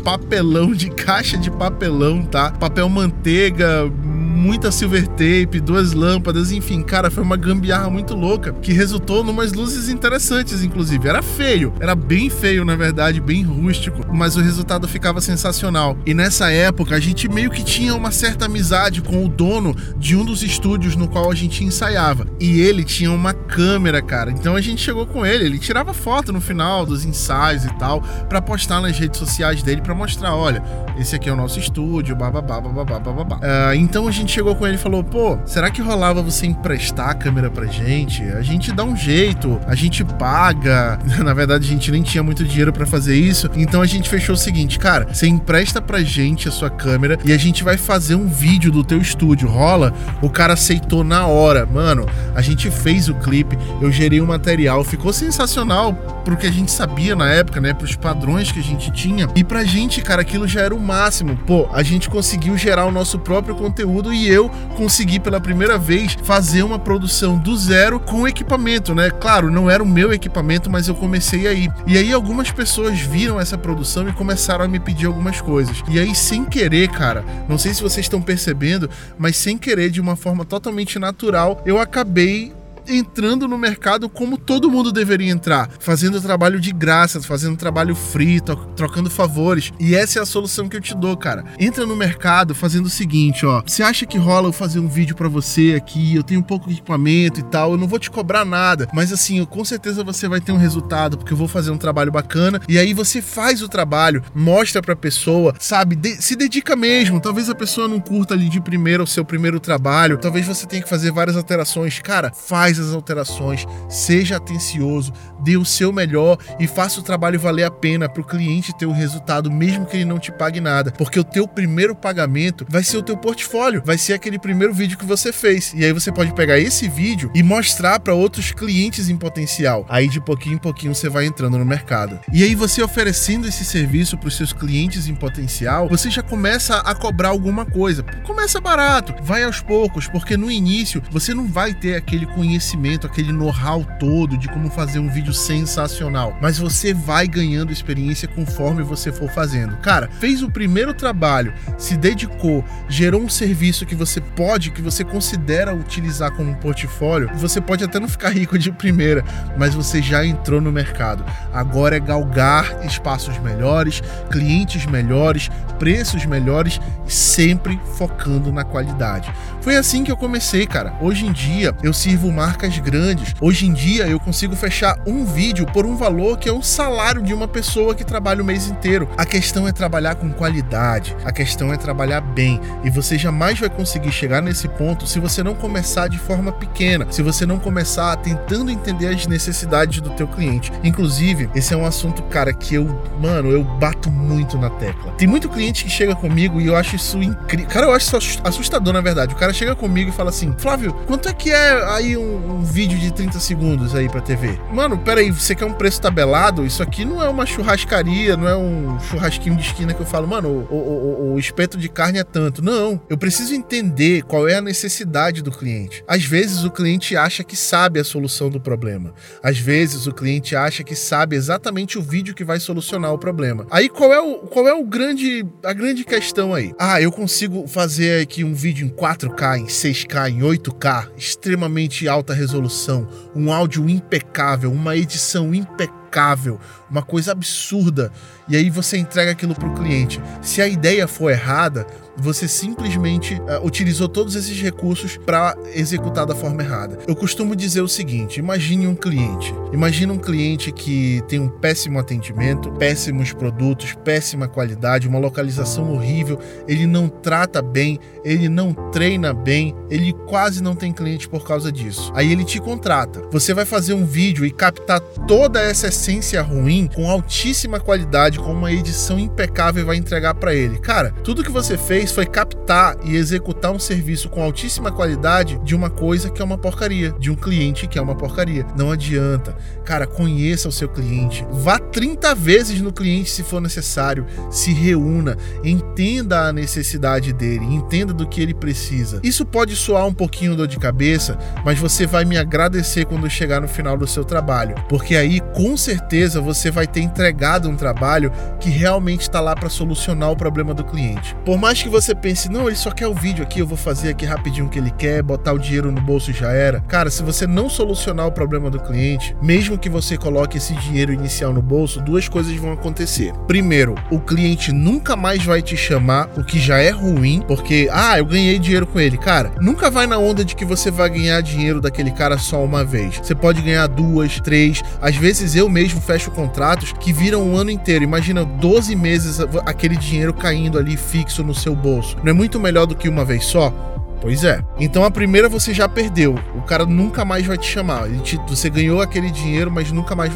papelão, 0.03 0.73
de 0.73 0.91
caixa 0.91 1.37
de 1.39 1.50
papelão, 1.50 2.23
tá? 2.25 2.50
Papel 2.50 2.89
manteiga, 2.89 3.91
muita 4.32 4.73
silver 4.73 5.06
tape, 5.08 5.61
duas 5.61 5.93
lâmpadas, 5.93 6.50
enfim, 6.50 6.82
cara, 6.82 7.11
foi 7.11 7.23
uma 7.23 7.37
gambiarra 7.37 7.90
muito 7.90 8.14
louca 8.14 8.52
que 8.52 8.73
resultou 8.73 9.23
numas 9.23 9.52
luzes 9.52 9.88
interessantes, 9.88 10.62
inclusive. 10.64 11.08
Era 11.08 11.23
feio, 11.23 11.73
era 11.81 11.94
bem 11.94 12.31
feio, 12.31 12.64
na 12.64 12.75
verdade, 12.75 13.20
bem 13.20 13.43
rústico, 13.43 14.00
mas 14.12 14.37
o 14.37 14.40
resultado 14.40 14.88
ficava 14.88 15.20
sensacional. 15.20 15.96
E 16.06 16.14
nessa 16.14 16.50
época, 16.50 16.96
a 16.96 17.00
gente 17.00 17.29
meio 17.29 17.50
que 17.50 17.62
tinha 17.62 17.94
uma 17.94 18.11
certa 18.11 18.46
amizade 18.46 19.02
com 19.02 19.25
o 19.25 19.29
dono 19.29 19.76
de 19.96 20.17
um 20.17 20.25
dos 20.25 20.43
estúdios 20.43 20.96
no 20.96 21.08
qual 21.08 21.31
a 21.31 21.35
gente 21.35 21.64
ensaiava. 21.64 22.26
E 22.40 22.61
ele 22.61 22.85
tinha 22.85 23.11
uma 23.11 23.35
câmera, 23.35 24.00
cara. 24.00 24.31
Então 24.31 24.56
a 24.56 24.61
gente 24.61 24.81
chegou 24.81 25.06
com 25.06 25.25
ele, 25.25 25.44
ele 25.44 25.58
tirava 25.58 25.93
foto 25.93 26.32
no 26.32 26.40
final 26.40 26.87
dos 26.87 27.05
ensaios 27.05 27.64
e 27.64 27.78
tal, 27.78 28.00
para 28.28 28.40
postar 28.40 28.81
nas 28.81 28.99
redes 28.99 29.19
sociais 29.19 29.62
dele 29.62 29.82
para 29.82 29.94
mostrar, 29.94 30.35
olha, 30.35 30.62
esse 30.99 31.14
aqui 31.14 31.28
é 31.28 31.32
o 31.32 31.37
nosso 31.37 31.58
estúdio, 31.58 32.14
bababá, 32.14 32.61
bababá, 32.61 32.99
bababá. 32.99 33.37
Uh, 33.37 33.75
então 33.75 34.06
a 34.06 34.11
gente 34.11 34.22
chegou 34.31 34.55
com 34.55 34.67
ele 34.67 34.77
e 34.77 34.79
falou, 34.79 35.03
pô, 35.03 35.39
será 35.45 35.71
que 35.71 35.83
rolava 35.83 36.23
você 36.23 36.47
emprestar 36.47 37.11
a 37.11 37.15
câmera 37.15 37.51
pra 37.51 37.67
gente? 37.67 38.23
A 38.23 38.43
gente 38.43 38.73
dá 38.73 38.85
um 38.85 38.97
jeito, 38.97 39.59
a 39.67 39.75
gente 39.75 40.05
paga. 40.05 40.99
Na 41.25 41.35
verdade, 41.35 41.67
a 41.67 41.69
gente 41.69 41.91
nem 41.91 42.03
tinha 42.03 42.23
muito 42.23 42.45
dinheiro 42.45 42.73
para 42.73 42.87
fazer 42.87 43.17
isso, 43.17 43.51
então 43.57 43.81
a 43.83 43.87
gente 43.87 44.09
fechou 44.09 44.35
o 44.35 44.39
seguinte, 44.39 44.79
cara, 44.79 45.09
você 45.13 45.27
empresta 45.27 45.81
pra 45.81 46.03
gente 46.03 46.49
a 46.49 46.53
sua 46.53 46.71
câmera 46.71 47.19
e 47.25 47.33
a 47.33 47.39
gente 47.39 47.65
vai 47.65 47.77
fazer 47.77 48.15
um 48.15 48.29
vídeo 48.29 48.71
do 48.71 48.85
teu 48.85 48.99
estúdio. 48.99 49.49
Rola? 49.49 49.93
O 50.21 50.31
cara 50.31 50.53
aceitou 50.53 51.03
na 51.03 51.27
hora. 51.27 51.67
Mano, 51.67 52.07
a 52.35 52.43
gente 52.43 52.71
fez 52.71 53.09
o 53.09 53.15
clipe, 53.15 53.59
eu 53.81 53.91
gerei 53.91 54.21
o 54.21 54.27
material, 54.27 54.85
ficou 54.85 55.13
sensacional 55.13 55.95
pro 56.25 56.37
que 56.37 56.47
a 56.47 56.53
gente 56.53 56.71
sabia 56.71 57.17
na 57.17 57.31
época, 57.31 57.61
né? 57.61 57.73
Pros 57.73 57.97
padrões 57.97 58.53
que 58.53 58.61
a 58.61 58.63
gente 58.63 58.91
tinha. 58.91 59.29
E 59.35 59.43
pra 59.43 59.65
gente, 59.65 60.01
cara, 60.01 60.23
aquilo 60.23 60.47
já 60.47 60.61
era 60.61 60.75
o 60.75 60.81
máximo. 60.81 61.37
Pô, 61.47 61.69
a 61.73 61.83
gente 61.83 62.09
conseguiu 62.09 62.57
gerar 62.57 62.87
o 62.87 62.91
nosso 62.93 63.19
próprio 63.19 63.55
conteúdo 63.55 64.12
e 64.12 64.29
eu 64.29 64.49
consegui 64.76 65.19
pela 65.20 65.41
primeira 65.41 65.79
vez 65.79 66.17
fazer 66.23 66.62
uma 66.62 66.79
produção 66.79 67.38
do 67.38 67.56
zero 67.56 68.00
com 68.00 68.26
equipamento, 68.26 68.94
né? 68.94 69.11
Claro, 69.11 69.50
não 69.50 69.70
era 69.70 69.82
o 69.82 69.87
meu 69.87 70.12
equipamento, 70.12 70.70
mas 70.70 70.88
eu 70.88 70.94
comecei 70.94 71.47
aí. 71.47 71.69
E 71.87 71.97
aí 71.97 72.12
algumas 72.12 72.50
pessoas 72.50 73.00
viram 73.00 73.41
essa 73.41 73.59
produção 73.59 74.09
e 74.09 74.12
começaram 74.12 74.64
a 74.64 74.69
me 74.69 74.81
pedir 74.81 75.06
algumas 75.06 75.41
coisas. 75.41 75.82
E 75.88 75.99
aí, 75.99 76.14
sem 76.14 76.44
querer, 76.44 76.88
cara, 76.88 77.25
não 77.49 77.59
sei 77.59 77.75
se 77.75 77.82
vocês 77.82 78.06
estão 78.06 78.20
percebendo, 78.20 78.88
mas 79.19 79.37
sem 79.37 79.59
querer, 79.59 79.91
de 79.91 80.00
uma 80.00 80.17
forma 80.17 80.44
totalmente 80.44 80.99
natural, 80.99 81.62
eu 81.64 81.79
acabei 81.79 82.53
entrando 82.88 83.49
no 83.49 83.58
mercado 83.58 84.08
como 84.08 84.37
todo 84.37 84.70
mundo 84.70 84.93
deveria 84.93 85.31
entrar, 85.31 85.70
fazendo 85.79 86.20
trabalho 86.20 86.61
de 86.61 86.73
graça, 86.73 87.20
fazendo 87.20 87.56
trabalho 87.56 87.94
free, 87.94 88.40
trocando 88.76 89.11
favores. 89.11 89.73
E 89.79 89.94
essa 89.94 90.19
é 90.19 90.23
a 90.23 90.26
solução 90.26 90.69
que 90.69 90.76
eu 90.76 90.81
te 90.81 90.94
dou, 90.94 91.17
cara. 91.17 91.44
Entra 91.58 91.87
no 91.87 91.96
mercado 91.96 92.55
fazendo 92.55 92.87
o 92.87 92.90
seguinte, 92.90 93.44
ó. 93.46 93.62
Você 93.67 93.82
acha 93.82 94.06
que 94.06 94.19
rola 94.19 94.49
eu 94.49 94.52
fazer 94.52 94.79
um 94.79 94.88
vídeo 94.88 95.17
para 95.17 95.29
você 95.29 95.75
aqui? 95.76 96.14
Eu 96.14 96.23
tenho 96.23 96.43
pouco 96.43 96.70
equipamento 96.70 97.40
e 97.40 97.43
tal, 97.43 97.73
eu 97.73 97.79
não 97.79 97.88
vou 97.88 97.99
te 97.99 98.11
cobrar 98.11 98.44
nada, 98.44 98.88
mas 98.93 99.12
assim, 99.12 99.44
com 99.44 99.64
certeza 99.64 100.05
você 100.05 100.28
vai 100.28 100.40
ter 100.40 100.52
um 100.52 100.56
resultado 100.56 101.17
porque 101.17 101.32
eu 101.32 101.37
vou 101.37 101.49
fazer 101.49 101.70
um 101.70 101.78
trabalho 101.78 102.12
bacana. 102.12 102.61
E 102.69 102.78
aí 102.78 102.94
você 102.94 103.20
faz 103.20 103.62
o 103.62 103.69
trabalho, 103.69 104.23
mostra 104.35 104.82
pra 104.82 104.96
pessoa, 104.96 105.55
sabe? 105.58 105.96
De 105.96 106.20
se 106.23 106.37
dedica 106.37 106.76
mesmo. 106.76 107.20
Talvez 107.20 107.49
a 107.49 107.55
pessoa 107.55 107.88
não 107.88 108.00
curta 108.00 108.35
ali 108.35 108.49
de 108.49 108.61
primeiro 108.61 109.05
o 109.05 109.06
seu 109.06 109.25
primeiro 109.25 109.58
trabalho, 109.61 110.19
talvez 110.19 110.46
você 110.46 110.67
tenha 110.67 110.82
que 110.82 110.88
fazer 110.88 111.11
várias 111.11 111.37
alterações. 111.37 111.99
Cara, 112.00 112.32
faz 112.32 112.72
faz 112.73 112.79
as 112.79 112.95
alterações, 112.95 113.67
seja 113.89 114.37
atencioso, 114.37 115.13
dê 115.43 115.57
o 115.57 115.65
seu 115.65 115.93
melhor 115.93 116.39
e 116.59 116.67
faça 116.67 117.01
o 117.01 117.03
trabalho 117.03 117.39
valer 117.39 117.65
a 117.65 117.71
pena 117.71 118.09
para 118.09 118.23
o 118.23 118.25
cliente 118.25 118.77
ter 118.77 118.87
o 118.87 118.93
resultado, 118.93 119.51
mesmo 119.51 119.85
que 119.85 119.97
ele 119.97 120.05
não 120.05 120.19
te 120.19 120.33
pague 120.33 120.61
nada. 120.61 120.93
Porque 120.93 121.21
o 121.21 121.25
teu 121.25 121.47
primeiro 121.47 121.95
pagamento 121.95 122.65
vai 122.69 122.83
ser 122.83 122.97
o 122.97 123.03
teu 123.03 123.17
portfólio, 123.17 123.83
vai 123.85 123.99
ser 123.99 124.15
aquele 124.15 124.39
primeiro 124.39 124.73
vídeo 124.73 124.97
que 124.97 125.05
você 125.05 125.33
fez. 125.33 125.75
E 125.75 125.85
aí 125.85 125.93
você 125.93 126.11
pode 126.11 126.33
pegar 126.33 126.59
esse 126.59 126.89
vídeo 126.89 127.31
e 127.35 127.43
mostrar 127.43 128.01
para 128.01 128.15
outros 128.15 128.53
clientes 128.53 129.09
em 129.09 129.17
potencial. 129.17 129.85
Aí 129.89 130.09
de 130.09 130.21
pouquinho 130.21 130.55
em 130.55 130.59
pouquinho 130.59 130.95
você 130.95 131.09
vai 131.09 131.27
entrando 131.27 131.59
no 131.59 131.65
mercado. 131.65 132.19
E 132.33 132.43
aí 132.43 132.55
você 132.55 132.83
oferecendo 132.83 133.47
esse 133.47 133.65
serviço 133.65 134.17
para 134.17 134.29
os 134.29 134.37
seus 134.37 134.53
clientes 134.53 135.09
em 135.09 135.15
potencial, 135.15 135.89
você 135.89 136.11
já 136.11 136.23
começa 136.23 136.79
a 136.79 136.95
cobrar 136.95 137.31
alguma 137.31 137.67
coisa. 137.67 138.03
Começa 138.25 138.61
barato, 138.61 139.15
vai 139.23 139.43
aos 139.43 139.61
poucos, 139.61 140.07
porque 140.07 140.37
no 140.37 140.51
início 140.51 141.03
você 141.11 141.35
não 141.35 141.47
vai 141.47 141.75
ter 141.75 141.97
aquele 141.97 142.27
conhecimento 142.27 142.62
conhecimento, 142.62 143.06
aquele 143.06 143.32
know-how 143.32 143.85
todo 143.99 144.38
de 144.38 144.49
como 144.49 144.70
fazer 144.70 145.00
um 145.00 145.09
vídeo 145.09 145.35
sensacional. 145.35 146.38
Mas 146.41 146.59
você 146.59 146.94
vai 146.94 147.26
ganhando 147.26 147.73
experiência 147.73 148.29
conforme 148.29 148.85
você 148.85 149.11
for 149.11 149.29
fazendo. 149.29 149.76
Cara, 149.79 150.09
fez 150.20 150.43
o 150.43 150.50
primeiro 150.50 150.94
trabalho, 150.94 151.53
se 151.76 151.97
dedicou, 151.97 152.64
gerou 152.88 153.20
um 153.20 153.29
serviço 153.29 153.85
que 153.85 153.97
você 153.97 154.20
pode, 154.20 154.70
que 154.70 154.81
você 154.81 155.03
considera 155.03 155.75
utilizar 155.75 156.31
como 156.32 156.55
portfólio, 156.56 157.31
você 157.35 157.61
pode 157.61 157.82
até 157.82 157.99
não 157.99 158.09
ficar 158.09 158.31
rico 158.31 158.56
de 158.56 158.70
primeira, 158.70 159.25
mas 159.59 159.75
você 159.75 160.00
já 160.00 160.25
entrou 160.25 160.61
no 160.61 160.70
mercado. 160.70 161.25
Agora 161.53 161.97
é 161.97 162.00
galgar 162.00 162.85
espaços 162.87 163.38
melhores, 163.38 164.03
clientes 164.31 164.87
melhores, 164.87 165.50
preços 165.81 166.25
melhores, 166.26 166.81
sempre 167.09 167.81
focando 167.97 168.53
na 168.53 168.62
qualidade. 168.62 169.32
Foi 169.61 169.76
assim 169.76 170.05
que 170.05 170.12
eu 170.12 170.17
comecei, 170.17 170.67
cara. 170.67 170.94
Hoje 171.00 171.26
em 171.26 171.32
dia 171.32 171.75
eu 171.82 171.93
sirvo 171.93 172.31
marcas 172.31 172.51
marcas 172.52 172.78
grandes. 172.78 173.34
Hoje 173.40 173.66
em 173.66 173.72
dia 173.72 174.06
eu 174.06 174.20
consigo 174.20 174.54
fechar 174.54 174.99
um 175.06 175.25
vídeo 175.25 175.64
por 175.72 175.87
um 175.87 175.96
valor 175.96 176.38
que 176.38 176.50
é 176.50 176.52
o 176.52 176.62
salário 176.62 177.22
de 177.22 177.32
uma 177.32 177.49
pessoa 177.49 177.94
que 177.94 178.04
trabalha 178.04 178.43
o 178.43 178.44
mês 178.44 178.69
inteiro. 178.69 179.08
A 179.16 179.25
questão 179.25 179.66
é 179.66 179.72
trabalhar 179.72 180.16
com 180.16 180.31
qualidade, 180.31 181.16
a 181.25 181.32
questão 181.32 181.72
é 181.72 181.78
trabalhar 181.78 182.20
bem 182.20 182.60
e 182.84 182.90
você 182.90 183.16
jamais 183.16 183.58
vai 183.58 183.70
conseguir 183.70 184.12
chegar 184.12 184.43
nesse 184.43 184.69
ponto 184.69 185.06
se 185.06 185.19
você 185.19 185.43
não 185.43 185.54
começar 185.54 186.08
de 186.08 186.19
forma 186.19 186.52
pequena, 186.52 187.06
se 187.10 187.22
você 187.22 187.46
não 187.46 187.58
começar 187.58 188.14
tentando 188.16 188.70
entender 188.70 189.08
as 189.08 189.26
necessidades 189.26 190.02
do 190.02 190.10
teu 190.10 190.28
cliente. 190.28 190.70
Inclusive, 190.84 191.49
esse 191.54 191.72
é 191.72 191.76
um 191.76 191.87
assunto, 191.87 192.22
cara, 192.25 192.52
que 192.52 192.75
eu, 192.75 192.84
mano, 193.19 193.50
eu 193.50 193.64
bato 193.64 194.10
muito 194.10 194.58
na 194.58 194.69
tecla. 194.69 195.12
Tem 195.12 195.26
muito 195.26 195.49
cliente 195.49 195.84
que 195.84 195.90
chega 195.90 196.14
comigo 196.14 196.60
e 196.60 196.66
eu 196.66 196.76
acho 196.76 196.96
isso 196.96 197.22
incrível. 197.22 197.70
Cara, 197.70 197.87
eu 197.87 197.94
acho 197.94 198.14
isso 198.14 198.43
assustador, 198.44 198.93
na 198.93 199.00
verdade. 199.00 199.32
O 199.32 199.38
cara 199.38 199.54
chega 199.54 199.75
comigo 199.75 200.10
e 200.10 200.12
fala 200.12 200.28
assim: 200.28 200.54
Flávio, 200.58 200.93
quanto 201.06 201.31
é 201.31 201.32
que 201.32 201.50
é 201.50 201.94
aí 201.94 202.14
um, 202.14 202.42
um 202.44 202.62
vídeo 202.62 202.99
de 202.99 203.12
30 203.12 203.39
segundos 203.41 203.94
aí 203.94 204.09
pra 204.09 204.21
TV. 204.21 204.59
Mano, 204.73 204.99
peraí, 204.99 205.31
você 205.31 205.55
quer 205.55 205.65
um 205.65 205.73
preço 205.73 206.00
tabelado? 206.00 206.65
Isso 206.67 206.83
aqui 206.83 207.05
não 207.05 207.23
é 207.23 207.29
uma 207.29 207.47
churrascaria, 207.47 208.37
não 208.37 208.49
é 208.49 208.56
um 208.56 208.99
churrasquinho 209.00 209.56
de 209.56 209.62
esquina 209.62 209.94
que 209.94 210.00
eu 210.00 210.06
falo, 210.06 210.27
mano, 210.27 210.49
o, 210.49 210.75
o, 210.75 210.77
o, 210.77 211.35
o 211.35 211.39
espeto 211.39 211.79
de 211.79 211.89
carne 211.89 212.19
é 212.19 212.25
tanto. 212.25 212.62
Não, 212.62 213.00
eu 213.09 213.17
preciso 213.17 213.55
entender 213.55 214.23
qual 214.23 214.49
é 214.49 214.56
a 214.56 214.61
necessidade 214.61 215.43
do 215.43 215.50
cliente. 215.50 216.05
Às 216.06 216.25
vezes 216.25 216.65
o 216.65 216.71
cliente 216.71 217.17
acha 217.17 217.44
que 217.44 217.56
sabe 217.56 218.00
a 218.00 218.05
solução 218.05 218.50
do 218.50 218.61
problema. 218.61 219.14
Às 219.43 219.59
vezes 219.59 220.07
o 220.07 220.12
cliente 220.12 220.57
acha 220.57 220.83
que 220.83 220.95
sabe 220.95 221.37
exatamente 221.37 221.99
o 221.99 222.02
vídeo 222.02 222.35
que 222.35 222.45
vai 222.45 222.59
solucionar 222.59 223.12
o 223.12 223.19
problema. 223.19 223.66
Aí 223.71 223.88
qual 223.88 224.12
é 224.12 224.21
o, 224.21 224.38
qual 224.38 224.69
é 224.69 224.75
o 224.75 224.85
grande, 224.85 225.47
a 225.64 225.73
grande 225.73 226.05
questão 226.05 226.55
aí? 226.55 226.73
Ah, 226.78 227.00
eu 227.00 227.12
consigo 227.12 227.66
fazer 227.66 228.23
aqui 228.23 228.45
um 228.45 228.55
vídeo 228.55 228.87
em 228.87 228.90
4K, 228.90 229.59
em 229.59 229.66
6K, 229.66 230.31
em 230.31 230.40
8K, 230.40 231.09
extremamente 231.16 232.09
alta 232.09 232.32
alta 232.33 232.35
resolução, 232.35 233.07
um 233.35 233.53
áudio 233.53 233.89
impecável, 233.89 234.73
uma 234.73 234.97
edição 234.97 235.55
impecável, 235.55 236.59
uma 236.91 237.03
coisa 237.03 237.33
absurda. 237.33 238.11
E 238.49 238.57
aí 238.57 238.71
você 238.71 238.97
entrega 238.97 239.31
aquilo 239.31 239.55
para 239.55 239.69
o 239.69 239.75
cliente. 239.75 240.21
Se 240.41 240.61
a 240.61 240.67
ideia 240.67 241.07
for 241.07 241.31
errada, 241.31 241.87
você 242.16 242.47
simplesmente 242.47 243.35
uh, 243.35 243.64
utilizou 243.64 244.09
todos 244.09 244.35
esses 244.35 244.61
recursos 244.61 245.16
para 245.16 245.57
executar 245.75 246.26
da 246.26 246.35
forma 246.35 246.62
errada. 246.62 246.99
Eu 247.07 247.16
costumo 247.16 247.57
dizer 247.57 247.81
o 247.81 247.88
seguinte: 247.88 248.38
imagine 248.38 248.87
um 248.87 248.95
cliente. 248.95 249.54
Imagine 249.73 250.12
um 250.12 250.19
cliente 250.19 250.71
que 250.73 251.23
tem 251.28 251.38
um 251.38 251.49
péssimo 251.49 251.99
atendimento, 251.99 252.71
péssimos 252.73 253.33
produtos, 253.33 253.95
péssima 254.04 254.47
qualidade, 254.47 255.09
uma 255.09 255.19
localização 255.19 255.92
horrível, 255.92 256.38
ele 256.69 256.87
não 256.87 257.09
trata 257.09 257.62
bem, 257.62 257.99
ele 258.25 258.49
não 258.49 258.73
treina 258.90 259.33
bem, 259.33 259.75
ele 259.90 260.12
quase 260.26 260.62
não 260.62 260.75
tem 260.75 260.92
cliente 260.92 261.28
por 261.28 261.47
causa 261.47 261.73
disso. 261.73 262.12
Aí 262.14 262.31
ele 262.31 262.45
te 262.45 262.61
contrata. 262.61 263.23
Você 263.31 263.54
vai 263.54 263.64
fazer 263.64 263.95
um 263.95 264.04
vídeo 264.04 264.45
e 264.45 264.50
captar 264.50 265.00
toda 265.00 265.61
essa 265.61 265.88
essência 265.88 266.42
ruim 266.42 266.88
com 266.92 267.11
altíssima 267.11 267.81
qualidade, 267.81 268.38
com 268.38 268.52
uma 268.52 268.73
edição 268.73 269.19
impecável 269.19 269.83
e 269.83 269.87
vai 269.87 269.97
entregar 269.97 270.35
para 270.35 270.54
ele. 270.54 270.78
Cara, 270.78 271.12
tudo 271.25 271.42
que 271.42 271.50
você 271.50 271.78
fez 271.78 272.01
fez 272.02 272.11
foi 272.11 272.26
captar 272.26 272.97
e 273.04 273.14
executar 273.14 273.71
um 273.71 273.78
serviço 273.78 274.28
com 274.28 274.42
altíssima 274.42 274.90
qualidade 274.90 275.59
de 275.62 275.75
uma 275.75 275.88
coisa 275.88 276.30
que 276.30 276.42
é 276.42 276.44
uma 276.44 276.59
porcaria, 276.59 277.12
de 277.12 277.30
um 277.30 277.35
cliente 277.37 277.87
que 277.87 277.99
é 277.99 278.02
uma 278.02 278.14
porcaria. 278.14 278.66
Não 278.76 278.90
adianta. 278.90 279.56
Cara, 279.85 280.06
conheça 280.06 280.68
o 280.68 280.73
seu 280.73 280.88
cliente. 280.88 281.47
Vá 281.52 281.78
30 281.78 282.35
vezes 282.35 282.80
no 282.80 282.92
cliente 282.92 283.30
se 283.30 283.44
for 283.44 283.61
necessário. 283.61 284.26
Se 284.50 284.73
reúna, 284.73 285.37
entenda 285.62 286.49
a 286.49 286.52
necessidade 286.52 287.32
dele, 287.32 287.64
entenda 287.64 288.12
do 288.12 288.26
que 288.26 288.42
ele 288.42 288.54
precisa. 288.54 289.21
Isso 289.23 289.47
pode 289.47 289.76
soar 289.76 290.06
um 290.06 290.14
pouquinho 290.14 290.56
dor 290.56 290.66
de 290.66 290.78
cabeça, 290.78 291.38
mas 291.64 291.78
você 291.78 292.06
vai 292.06 292.25
me 292.25 292.37
agradecer 292.37 293.04
quando 293.04 293.30
chegar 293.30 293.61
no 293.61 293.68
final 293.68 293.97
do 293.97 294.06
seu 294.06 294.25
trabalho, 294.25 294.75
porque 294.88 295.14
aí 295.14 295.40
com 295.54 295.76
certeza 295.76 296.40
você 296.40 296.71
vai 296.71 296.87
ter 296.87 297.00
entregado 297.00 297.68
um 297.68 297.76
trabalho 297.76 298.32
que 298.59 298.71
realmente 298.71 299.23
está 299.23 299.40
lá 299.40 299.54
para 299.54 299.68
solucionar 299.68 300.30
o 300.30 300.37
problema 300.37 300.75
do 300.75 300.85
cliente. 300.85 301.37
Por 301.44 301.59
mais 301.59 301.82
que 301.82 301.91
você 301.92 302.14
pense, 302.14 302.49
não, 302.49 302.68
ele 302.68 302.76
só 302.76 302.90
quer 302.90 303.06
o 303.06 303.12
vídeo 303.12 303.44
aqui, 303.44 303.61
eu 303.61 303.66
vou 303.66 303.76
fazer 303.76 304.08
aqui 304.08 304.25
rapidinho 304.25 304.64
o 304.64 304.70
que 304.70 304.78
ele 304.78 304.90
quer, 304.90 305.22
botar 305.22 305.52
o 305.52 305.58
dinheiro 305.58 305.92
no 305.92 306.00
bolso 306.00 306.30
e 306.30 306.34
já 306.34 306.50
era. 306.50 306.80
Cara, 306.80 307.11
se 307.11 307.22
você 307.22 307.46
não 307.46 307.68
solucionar 307.68 308.26
o 308.26 308.32
problema 308.32 308.70
do 308.70 308.80
cliente, 308.80 309.37
mesmo 309.42 309.76
que 309.76 309.90
você 309.90 310.16
coloque 310.16 310.56
esse 310.56 310.75
dinheiro 310.76 311.12
inicial 311.12 311.52
no 311.52 311.61
bolso, 311.61 312.00
duas 312.00 312.28
coisas 312.28 312.56
vão 312.56 312.72
acontecer. 312.72 313.34
Primeiro, 313.46 313.94
o 314.11 314.18
cliente 314.18 314.72
nunca 314.72 315.14
mais 315.14 315.44
vai 315.44 315.61
te 315.61 315.76
chamar, 315.76 316.30
o 316.34 316.42
que 316.42 316.58
já 316.58 316.78
é 316.78 316.88
ruim, 316.88 317.44
porque, 317.46 317.90
ah, 317.92 318.18
eu 318.18 318.25
ganhei 318.25 318.58
dinheiro 318.58 318.87
com 318.87 318.99
ele. 318.99 319.18
Cara, 319.18 319.52
nunca 319.61 319.90
vai 319.90 320.06
na 320.06 320.16
onda 320.16 320.42
de 320.42 320.56
que 320.56 320.64
você 320.64 320.90
vai 320.90 321.11
ganhar 321.11 321.42
dinheiro 321.42 321.78
daquele 321.78 322.11
cara 322.11 322.38
só 322.38 322.64
uma 322.64 322.82
vez. 322.82 323.18
Você 323.18 323.34
pode 323.34 323.61
ganhar 323.61 323.87
duas, 323.87 324.40
três, 324.40 324.82
às 324.99 325.14
vezes 325.14 325.54
eu 325.54 325.68
mesmo 325.68 326.00
fecho 326.00 326.30
contratos 326.30 326.94
que 326.99 327.12
viram 327.12 327.42
um 327.42 327.54
ano 327.54 327.70
inteiro. 327.70 328.02
Imagina 328.02 328.46
12 328.46 328.96
meses 328.96 329.40
aquele 329.66 329.96
dinheiro 329.96 330.32
caindo 330.32 330.78
ali 330.78 330.96
fixo 330.96 331.44
no 331.44 331.54
seu 331.54 331.82
bolso. 331.83 332.17
Não 332.23 332.31
é 332.31 332.33
muito 332.33 332.61
melhor 332.61 332.87
do 332.87 332.95
que 332.95 333.09
uma 333.09 333.25
vez 333.25 333.45
só? 333.45 333.91
Pois 334.23 334.45
é. 334.45 334.62
Então 334.79 335.05
a 335.05 335.11
primeira 335.11 335.49
você 335.49 335.75
já 335.75 335.88
perdeu. 335.88 336.37
O 336.55 336.62
cara 336.62 336.87
nunca 336.87 337.25
mais 337.25 337.45
vai 337.45 337.59
te 337.59 337.67
chamar. 337.67 338.09
Te, 338.23 338.37
você 338.49 338.71
ganhou 338.71 339.02
aquele 339.02 339.33
dinheiro, 339.33 339.69
mas 339.69 339.91
nunca 339.91 340.14
mais 340.14 340.33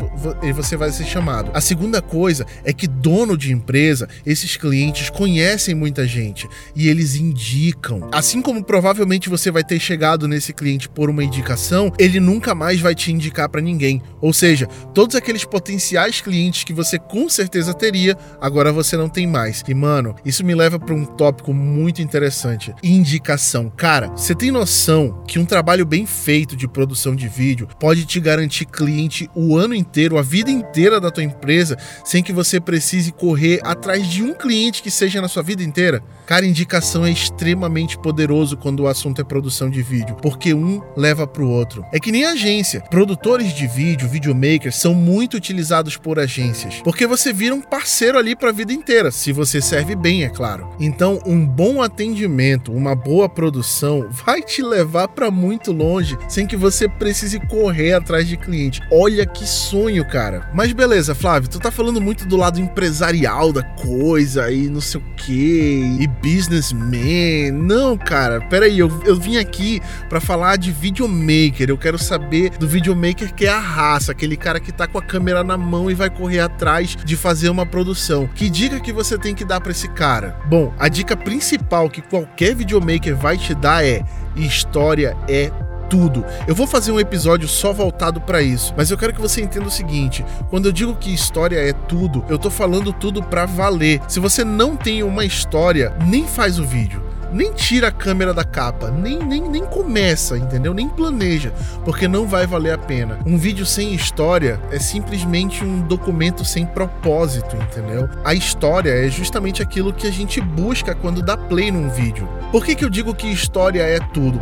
você 0.53 0.77
vai 0.77 0.91
ser 0.91 1.05
chamado. 1.05 1.53
A 1.55 1.61
segunda 1.61 2.03
coisa 2.03 2.45
é 2.65 2.73
que 2.73 2.89
dono 2.89 3.39
de 3.39 3.53
empresa, 3.53 4.09
esses 4.27 4.57
clientes 4.57 5.09
conhecem 5.09 5.73
muita 5.73 6.05
gente 6.05 6.49
e 6.75 6.89
eles 6.89 7.15
indicam. 7.15 8.09
Assim 8.11 8.43
como 8.43 8.65
provavelmente 8.65 9.29
você 9.29 9.53
vai 9.53 9.63
ter 9.63 9.79
chegado 9.79 10.27
nesse 10.27 10.53
cliente 10.53 10.89
por 10.89 11.09
uma 11.09 11.23
indicação, 11.23 11.93
ele 11.97 12.19
nunca 12.19 12.57
mais 12.57 12.81
vai 12.81 12.95
te 12.95 13.13
indicar 13.13 13.49
para 13.49 13.61
ninguém. 13.61 14.03
Ou 14.21 14.33
seja, 14.33 14.67
todos 14.93 15.15
aqueles 15.15 15.45
potenciais 15.45 16.21
clientes 16.21 16.65
que 16.65 16.73
você 16.73 16.99
com 16.99 17.29
certeza 17.29 17.73
teria, 17.73 18.19
agora 18.41 18.73
você 18.73 18.97
não 18.97 19.09
tem 19.09 19.29
mais. 19.29 19.63
E 19.69 19.75
mano, 19.75 20.17
isso 20.25 20.45
me 20.45 20.57
leva 20.57 20.77
para 20.77 20.93
um 20.93 21.05
tópico 21.05 21.55
muito 21.55 22.03
interessante: 22.03 22.75
indicação. 22.83 23.73
Cara, 23.77 24.09
você 24.09 24.35
tem 24.35 24.51
noção 24.51 25.23
que 25.29 25.39
um 25.39 25.45
trabalho 25.45 25.85
bem 25.85 26.07
feito 26.07 26.57
de 26.57 26.67
produção 26.67 27.15
de 27.15 27.29
vídeo 27.29 27.69
pode 27.79 28.07
te 28.07 28.19
garantir 28.19 28.65
cliente 28.65 29.29
o 29.35 29.55
ano 29.55 29.75
inteiro, 29.75 30.17
a 30.17 30.23
vida 30.23 30.51
inteira 30.51 30.99
da 30.99 31.11
tua 31.11 31.23
empresa, 31.23 31.77
sem 32.03 32.23
que 32.23 32.33
você 32.33 32.59
precise 32.59 33.13
correr 33.13 33.61
atrás 33.63 34.09
de 34.09 34.23
um 34.23 34.33
cliente 34.33 34.83
que 34.83 34.91
seja 34.91 35.21
na 35.21 35.29
sua 35.29 35.43
vida 35.43 35.63
inteira? 35.63 36.03
Cara, 36.25 36.47
indicação 36.47 37.05
é 37.05 37.11
extremamente 37.11 37.99
poderoso 37.99 38.57
quando 38.57 38.81
o 38.81 38.89
assunto 38.89 39.21
é 39.21 39.25
produção 39.25 39.69
de 39.69 39.83
vídeo, 39.83 40.17
porque 40.23 40.55
um 40.55 40.81
leva 40.97 41.27
pro 41.27 41.47
outro. 41.47 41.85
É 41.93 42.01
que 42.01 42.11
nem 42.11 42.25
agência. 42.25 42.81
Produtores 42.81 43.53
de 43.53 43.67
vídeo, 43.67 44.09
videomakers, 44.09 44.77
são 44.77 44.95
muito 44.95 45.37
utilizados 45.37 45.99
por 45.99 46.19
agências, 46.19 46.81
porque 46.83 47.07
você 47.07 47.31
vira 47.31 47.55
um 47.55 47.61
parceiro 47.61 48.19
ali 48.19 48.35
para 48.35 48.49
a 48.49 48.53
vida 48.53 48.73
inteira, 48.73 49.11
se 49.11 49.33
você 49.33 49.61
serve 49.61 49.95
bem, 49.95 50.25
é 50.25 50.31
claro. 50.31 50.75
Então, 50.81 51.21
um 51.27 51.47
bom 51.47 51.83
atendimento, 51.83 52.73
uma 52.73 52.95
boa 52.95 53.29
produção 53.29 53.66
produção 53.67 54.09
vai 54.11 54.41
te 54.41 54.63
levar 54.63 55.09
para 55.09 55.29
muito 55.29 55.73
longe 55.73 56.17
sem 56.29 56.47
que 56.47 56.57
você 56.57 56.89
precise 56.89 57.41
correr 57.41 57.95
atrás 57.95 58.29
de 58.29 58.37
cliente. 58.37 58.81
Olha 58.93 59.27
que 59.27 59.45
sonho, 59.45 60.07
cara. 60.07 60.49
Mas 60.55 60.73
beleza, 60.73 61.15
Flávio, 61.15 61.51
tu 61.51 61.59
tá 61.59 61.71
falando 61.71 62.01
muito 62.01 62.25
do 62.27 62.37
lado 62.37 62.61
empresarial 62.61 63.53
da 63.53 63.63
coisa 63.63 64.51
e 64.53 64.69
não 64.69 64.81
sei 64.81 65.01
o 65.01 65.05
que, 65.17 65.99
e 66.01 66.07
businessman. 66.07 67.51
Não, 67.53 67.99
cara, 67.99 68.41
peraí, 68.49 68.79
eu, 68.79 68.89
eu 69.05 69.17
vim 69.17 69.37
aqui 69.37 69.81
para 70.09 70.21
falar 70.21 70.57
de 70.57 70.71
videomaker. 70.71 71.69
Eu 71.69 71.79
quero 71.79 71.99
saber 71.99 72.51
do 72.51 72.69
videomaker 72.69 73.35
que 73.35 73.47
é 73.47 73.51
a 73.51 73.59
raça, 73.59 74.13
aquele 74.13 74.37
cara 74.37 74.61
que 74.61 74.71
tá 74.71 74.87
com 74.87 74.99
a 74.99 75.03
câmera 75.03 75.43
na 75.43 75.57
mão 75.57 75.91
e 75.91 75.95
vai 75.95 76.09
correr 76.09 76.41
atrás 76.41 76.97
de 77.05 77.17
fazer 77.17 77.49
uma 77.49 77.67
produção. 77.67 78.29
Que 78.35 78.49
dica 78.49 78.79
que 78.79 78.93
você 78.93 79.19
tem 79.19 79.35
que 79.35 79.45
dar 79.45 79.61
para 79.61 79.73
esse 79.73 79.89
cara? 79.89 80.39
Bom, 80.47 80.73
a 80.79 80.89
dica 80.89 81.17
principal 81.17 81.91
que 81.91 82.01
qualquer 82.01 82.55
videomaker 82.55 83.17
vai 83.17 83.37
te 83.37 83.56
dar 83.61 83.85
é: 83.85 84.05
história 84.37 85.17
é 85.29 85.51
tudo. 85.89 86.25
Eu 86.47 86.55
vou 86.55 86.67
fazer 86.67 86.93
um 86.93 87.01
episódio 87.01 87.49
só 87.49 87.73
voltado 87.73 88.21
para 88.21 88.43
isso, 88.43 88.75
mas 88.77 88.91
eu 88.91 88.99
quero 88.99 89.13
que 89.13 89.21
você 89.21 89.41
entenda 89.41 89.67
o 89.67 89.71
seguinte: 89.71 90.25
quando 90.51 90.67
eu 90.67 90.73
digo 90.73 90.97
que 90.97 91.13
história 91.13 91.59
é 91.59 91.73
tudo, 91.73 92.25
eu 92.29 92.39
tô 92.39 92.51
falando 92.51 92.93
tudo 92.93 93.23
para 93.23 93.47
valer. 93.47 94.01
Se 94.09 94.21
você 94.21 94.45
não 94.45 94.77
tem 94.77 95.03
uma 95.03 95.25
história, 95.25 95.93
nem 96.07 96.27
faz 96.27 96.59
o 96.59 96.65
vídeo 96.65 97.06
nem 97.33 97.53
tira 97.53 97.89
a 97.89 97.93
câmera 97.93 98.33
da 98.33 98.45
capa, 98.45 98.91
nem, 98.91 99.19
nem, 99.19 99.41
nem 99.49 99.65
começa, 99.65 100.39
entendeu? 100.39 100.73
Nem 100.73 100.89
planeja, 100.89 101.53
porque 101.85 102.09
não 102.09 102.27
vai 102.27 102.47
valer 102.47 102.73
a 102.73 102.79
pena. 102.79 103.19
Um 103.27 103.37
vídeo 103.37 103.67
sem 103.67 103.95
história 103.95 104.61
é 104.71 104.79
simplesmente 104.79 105.65
um 105.65 105.81
documento 105.81 106.45
sem 106.45 106.67
propósito, 106.67 107.57
entendeu? 107.57 108.09
A 108.25 108.35
história 108.35 108.91
é 108.91 109.09
justamente 109.09 109.63
aquilo 109.63 109.93
que 109.93 110.07
a 110.07 110.13
gente 110.13 110.41
busca 110.41 110.95
quando 110.95 111.23
dá 111.23 111.37
play 111.37 111.71
num 111.71 111.89
vídeo. 111.89 112.29
Por 112.53 112.65
que, 112.65 112.75
que 112.75 112.85
eu 112.85 112.91
digo 112.91 113.15
que 113.15 113.27
história 113.27 113.83
é 113.83 113.99
tudo? 113.99 114.41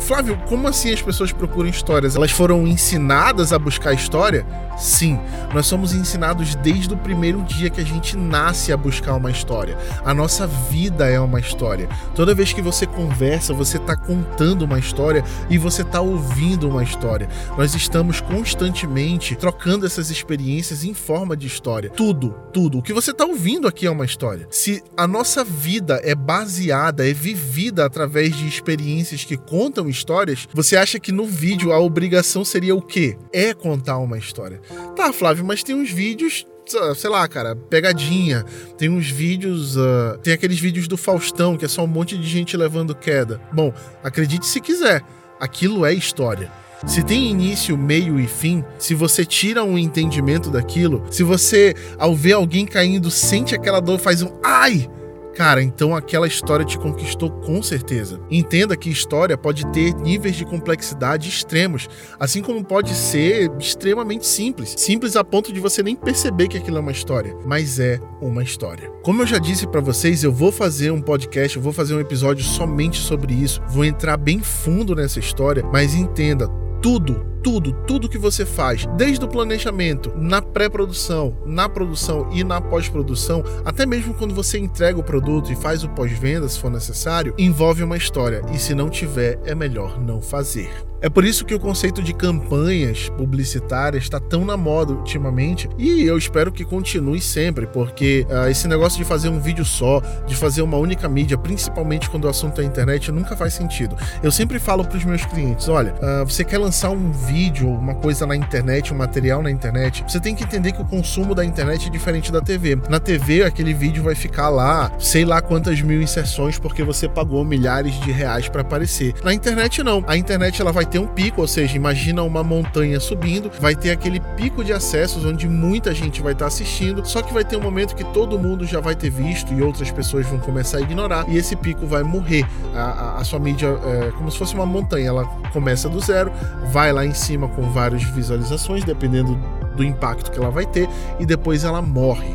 Flávio, 0.00 0.38
como 0.46 0.68
assim 0.68 0.92
as 0.92 1.02
pessoas 1.02 1.32
procuram 1.32 1.68
histórias? 1.68 2.16
Elas 2.16 2.30
foram 2.30 2.66
ensinadas 2.66 3.52
a 3.52 3.58
buscar 3.58 3.92
história? 3.92 4.46
Sim, 4.76 5.18
nós 5.54 5.66
somos 5.66 5.94
ensinados 5.94 6.54
desde 6.56 6.92
o 6.92 6.96
primeiro 6.96 7.42
dia 7.42 7.70
que 7.70 7.80
a 7.80 7.84
gente 7.84 8.16
nasce 8.16 8.72
a 8.72 8.76
buscar 8.76 9.14
uma 9.14 9.30
história. 9.30 9.76
A 10.04 10.12
nossa 10.12 10.46
vida 10.46 11.08
é 11.08 11.18
uma 11.18 11.40
história. 11.40 11.88
Toda 12.26 12.34
vez 12.34 12.52
que 12.52 12.60
você 12.60 12.88
conversa, 12.88 13.54
você 13.54 13.76
está 13.76 13.94
contando 13.94 14.62
uma 14.62 14.80
história 14.80 15.22
e 15.48 15.56
você 15.56 15.82
está 15.82 16.00
ouvindo 16.00 16.68
uma 16.68 16.82
história. 16.82 17.28
Nós 17.56 17.72
estamos 17.72 18.20
constantemente 18.20 19.36
trocando 19.36 19.86
essas 19.86 20.10
experiências 20.10 20.82
em 20.82 20.92
forma 20.92 21.36
de 21.36 21.46
história. 21.46 21.88
Tudo, 21.88 22.34
tudo. 22.52 22.78
O 22.78 22.82
que 22.82 22.92
você 22.92 23.12
está 23.12 23.24
ouvindo 23.24 23.68
aqui 23.68 23.86
é 23.86 23.90
uma 23.92 24.04
história. 24.04 24.48
Se 24.50 24.82
a 24.96 25.06
nossa 25.06 25.44
vida 25.44 26.00
é 26.02 26.16
baseada, 26.16 27.08
é 27.08 27.12
vivida 27.12 27.84
através 27.84 28.34
de 28.34 28.48
experiências 28.48 29.22
que 29.22 29.36
contam 29.36 29.88
histórias, 29.88 30.48
você 30.52 30.76
acha 30.76 30.98
que 30.98 31.12
no 31.12 31.26
vídeo 31.26 31.72
a 31.72 31.78
obrigação 31.78 32.44
seria 32.44 32.74
o 32.74 32.82
quê? 32.82 33.16
É 33.32 33.54
contar 33.54 33.98
uma 33.98 34.18
história. 34.18 34.60
Tá, 34.96 35.12
Flávio, 35.12 35.44
mas 35.44 35.62
tem 35.62 35.76
uns 35.76 35.92
vídeos 35.92 36.44
sei 36.94 37.10
lá, 37.10 37.26
cara, 37.28 37.54
pegadinha. 37.54 38.44
Tem 38.76 38.88
uns 38.88 39.08
vídeos. 39.08 39.76
Uh, 39.76 40.18
tem 40.22 40.32
aqueles 40.32 40.58
vídeos 40.58 40.88
do 40.88 40.96
Faustão, 40.96 41.56
que 41.56 41.64
é 41.64 41.68
só 41.68 41.84
um 41.84 41.88
monte 41.88 42.16
de 42.16 42.26
gente 42.26 42.56
levando 42.56 42.94
queda. 42.94 43.40
Bom, 43.52 43.72
acredite 44.02 44.46
se 44.46 44.60
quiser, 44.60 45.02
aquilo 45.40 45.86
é 45.86 45.94
história. 45.94 46.50
Se 46.86 47.02
tem 47.02 47.30
início, 47.30 47.76
meio 47.76 48.20
e 48.20 48.26
fim, 48.26 48.62
se 48.78 48.94
você 48.94 49.24
tira 49.24 49.64
um 49.64 49.78
entendimento 49.78 50.50
daquilo, 50.50 51.04
se 51.10 51.22
você, 51.22 51.74
ao 51.98 52.14
ver 52.14 52.32
alguém 52.32 52.66
caindo, 52.66 53.10
sente 53.10 53.54
aquela 53.54 53.80
dor, 53.80 53.98
faz 53.98 54.20
um 54.20 54.30
ai, 54.44 54.88
Cara, 55.36 55.62
então 55.62 55.94
aquela 55.94 56.26
história 56.26 56.64
te 56.64 56.78
conquistou 56.78 57.30
com 57.30 57.62
certeza. 57.62 58.18
Entenda 58.30 58.74
que 58.74 58.88
história 58.88 59.36
pode 59.36 59.66
ter 59.66 59.94
níveis 59.96 60.34
de 60.34 60.46
complexidade 60.46 61.28
extremos, 61.28 61.90
assim 62.18 62.40
como 62.40 62.64
pode 62.64 62.94
ser 62.94 63.50
extremamente 63.60 64.26
simples. 64.26 64.74
Simples 64.78 65.14
a 65.14 65.22
ponto 65.22 65.52
de 65.52 65.60
você 65.60 65.82
nem 65.82 65.94
perceber 65.94 66.48
que 66.48 66.56
aquilo 66.56 66.78
é 66.78 66.80
uma 66.80 66.90
história, 66.90 67.36
mas 67.44 67.78
é 67.78 68.00
uma 68.18 68.42
história. 68.42 68.90
Como 69.02 69.20
eu 69.20 69.26
já 69.26 69.36
disse 69.36 69.66
para 69.66 69.82
vocês, 69.82 70.24
eu 70.24 70.32
vou 70.32 70.50
fazer 70.50 70.90
um 70.90 71.02
podcast, 71.02 71.54
eu 71.54 71.62
vou 71.62 71.72
fazer 71.72 71.94
um 71.94 72.00
episódio 72.00 72.42
somente 72.42 72.98
sobre 72.98 73.34
isso. 73.34 73.60
Vou 73.68 73.84
entrar 73.84 74.16
bem 74.16 74.40
fundo 74.40 74.94
nessa 74.94 75.20
história, 75.20 75.62
mas 75.70 75.94
entenda, 75.94 76.48
tudo 76.80 77.35
tudo, 77.46 77.72
tudo 77.86 78.08
que 78.08 78.18
você 78.18 78.44
faz, 78.44 78.86
desde 78.96 79.24
o 79.24 79.28
planejamento, 79.28 80.12
na 80.16 80.42
pré-produção, 80.42 81.38
na 81.46 81.68
produção 81.68 82.28
e 82.32 82.42
na 82.42 82.60
pós-produção, 82.60 83.44
até 83.64 83.86
mesmo 83.86 84.14
quando 84.14 84.34
você 84.34 84.58
entrega 84.58 84.98
o 84.98 85.04
produto 85.04 85.52
e 85.52 85.54
faz 85.54 85.84
o 85.84 85.88
pós-venda, 85.90 86.48
se 86.48 86.58
for 86.58 86.72
necessário, 86.72 87.32
envolve 87.38 87.84
uma 87.84 87.96
história. 87.96 88.42
E 88.52 88.58
se 88.58 88.74
não 88.74 88.90
tiver, 88.90 89.38
é 89.44 89.54
melhor 89.54 90.00
não 90.00 90.20
fazer. 90.20 90.72
É 91.00 91.10
por 91.10 91.24
isso 91.24 91.44
que 91.44 91.54
o 91.54 91.60
conceito 91.60 92.02
de 92.02 92.14
campanhas 92.14 93.10
publicitárias 93.10 94.04
está 94.04 94.18
tão 94.18 94.44
na 94.44 94.56
moda 94.56 94.92
ultimamente 94.92 95.68
e 95.76 96.02
eu 96.02 96.16
espero 96.16 96.50
que 96.50 96.64
continue 96.64 97.20
sempre, 97.20 97.66
porque 97.66 98.26
uh, 98.30 98.48
esse 98.48 98.66
negócio 98.66 98.98
de 98.98 99.04
fazer 99.04 99.28
um 99.28 99.38
vídeo 99.38 99.64
só, 99.64 100.00
de 100.26 100.34
fazer 100.34 100.62
uma 100.62 100.78
única 100.78 101.06
mídia, 101.08 101.36
principalmente 101.36 102.08
quando 102.08 102.24
o 102.24 102.28
assunto 102.28 102.60
é 102.60 102.64
internet, 102.64 103.12
nunca 103.12 103.36
faz 103.36 103.52
sentido. 103.52 103.94
Eu 104.22 104.32
sempre 104.32 104.58
falo 104.58 104.84
para 104.84 104.96
os 104.96 105.04
meus 105.04 105.24
clientes: 105.26 105.68
olha, 105.68 105.94
uh, 105.94 106.24
você 106.24 106.44
quer 106.44 106.58
lançar 106.58 106.90
um 106.90 107.12
vídeo, 107.12 107.68
uma 107.68 107.94
coisa 107.94 108.26
na 108.26 108.34
internet, 108.34 108.92
um 108.92 108.96
material 108.96 109.42
na 109.42 109.50
internet, 109.50 110.02
você 110.08 110.18
tem 110.18 110.34
que 110.34 110.44
entender 110.44 110.72
que 110.72 110.80
o 110.80 110.84
consumo 110.84 111.34
da 111.34 111.44
internet 111.44 111.88
é 111.88 111.90
diferente 111.90 112.32
da 112.32 112.40
TV. 112.40 112.78
Na 112.88 112.98
TV, 112.98 113.42
aquele 113.42 113.74
vídeo 113.74 114.02
vai 114.02 114.14
ficar 114.14 114.48
lá, 114.48 114.90
sei 114.98 115.24
lá 115.24 115.42
quantas 115.42 115.80
mil 115.82 116.00
inserções, 116.00 116.58
porque 116.58 116.82
você 116.82 117.06
pagou 117.06 117.44
milhares 117.44 117.94
de 118.00 118.10
reais 118.10 118.48
para 118.48 118.62
aparecer. 118.62 119.14
Na 119.22 119.34
internet, 119.34 119.82
não. 119.82 120.02
A 120.06 120.16
internet 120.16 120.60
ela 120.60 120.72
vai 120.72 120.85
ter 120.86 120.98
um 120.98 121.06
pico, 121.06 121.40
ou 121.40 121.48
seja, 121.48 121.76
imagina 121.76 122.22
uma 122.22 122.42
montanha 122.42 122.98
subindo, 123.00 123.50
vai 123.60 123.74
ter 123.74 123.90
aquele 123.90 124.20
pico 124.36 124.64
de 124.64 124.72
acessos 124.72 125.24
onde 125.24 125.48
muita 125.48 125.94
gente 125.94 126.22
vai 126.22 126.32
estar 126.32 126.44
tá 126.44 126.48
assistindo, 126.48 127.04
só 127.04 127.22
que 127.22 127.32
vai 127.32 127.44
ter 127.44 127.56
um 127.56 127.60
momento 127.60 127.94
que 127.94 128.04
todo 128.04 128.38
mundo 128.38 128.66
já 128.66 128.80
vai 128.80 128.94
ter 128.94 129.10
visto 129.10 129.52
e 129.52 129.62
outras 129.62 129.90
pessoas 129.90 130.26
vão 130.26 130.38
começar 130.38 130.78
a 130.78 130.80
ignorar 130.80 131.26
e 131.28 131.36
esse 131.36 131.56
pico 131.56 131.86
vai 131.86 132.02
morrer. 132.02 132.46
A, 132.74 132.80
a, 132.80 133.18
a 133.18 133.24
sua 133.24 133.38
mídia 133.38 133.66
é 133.66 134.10
como 134.12 134.30
se 134.30 134.38
fosse 134.38 134.54
uma 134.54 134.66
montanha, 134.66 135.08
ela 135.08 135.24
começa 135.52 135.88
do 135.88 136.00
zero, 136.00 136.32
vai 136.70 136.92
lá 136.92 137.04
em 137.04 137.14
cima 137.14 137.48
com 137.48 137.62
várias 137.70 138.02
visualizações, 138.02 138.84
dependendo 138.84 139.38
do 139.76 139.84
impacto 139.84 140.30
que 140.30 140.38
ela 140.38 140.50
vai 140.50 140.66
ter, 140.66 140.88
e 141.20 141.26
depois 141.26 141.64
ela 141.64 141.82
morre. 141.82 142.34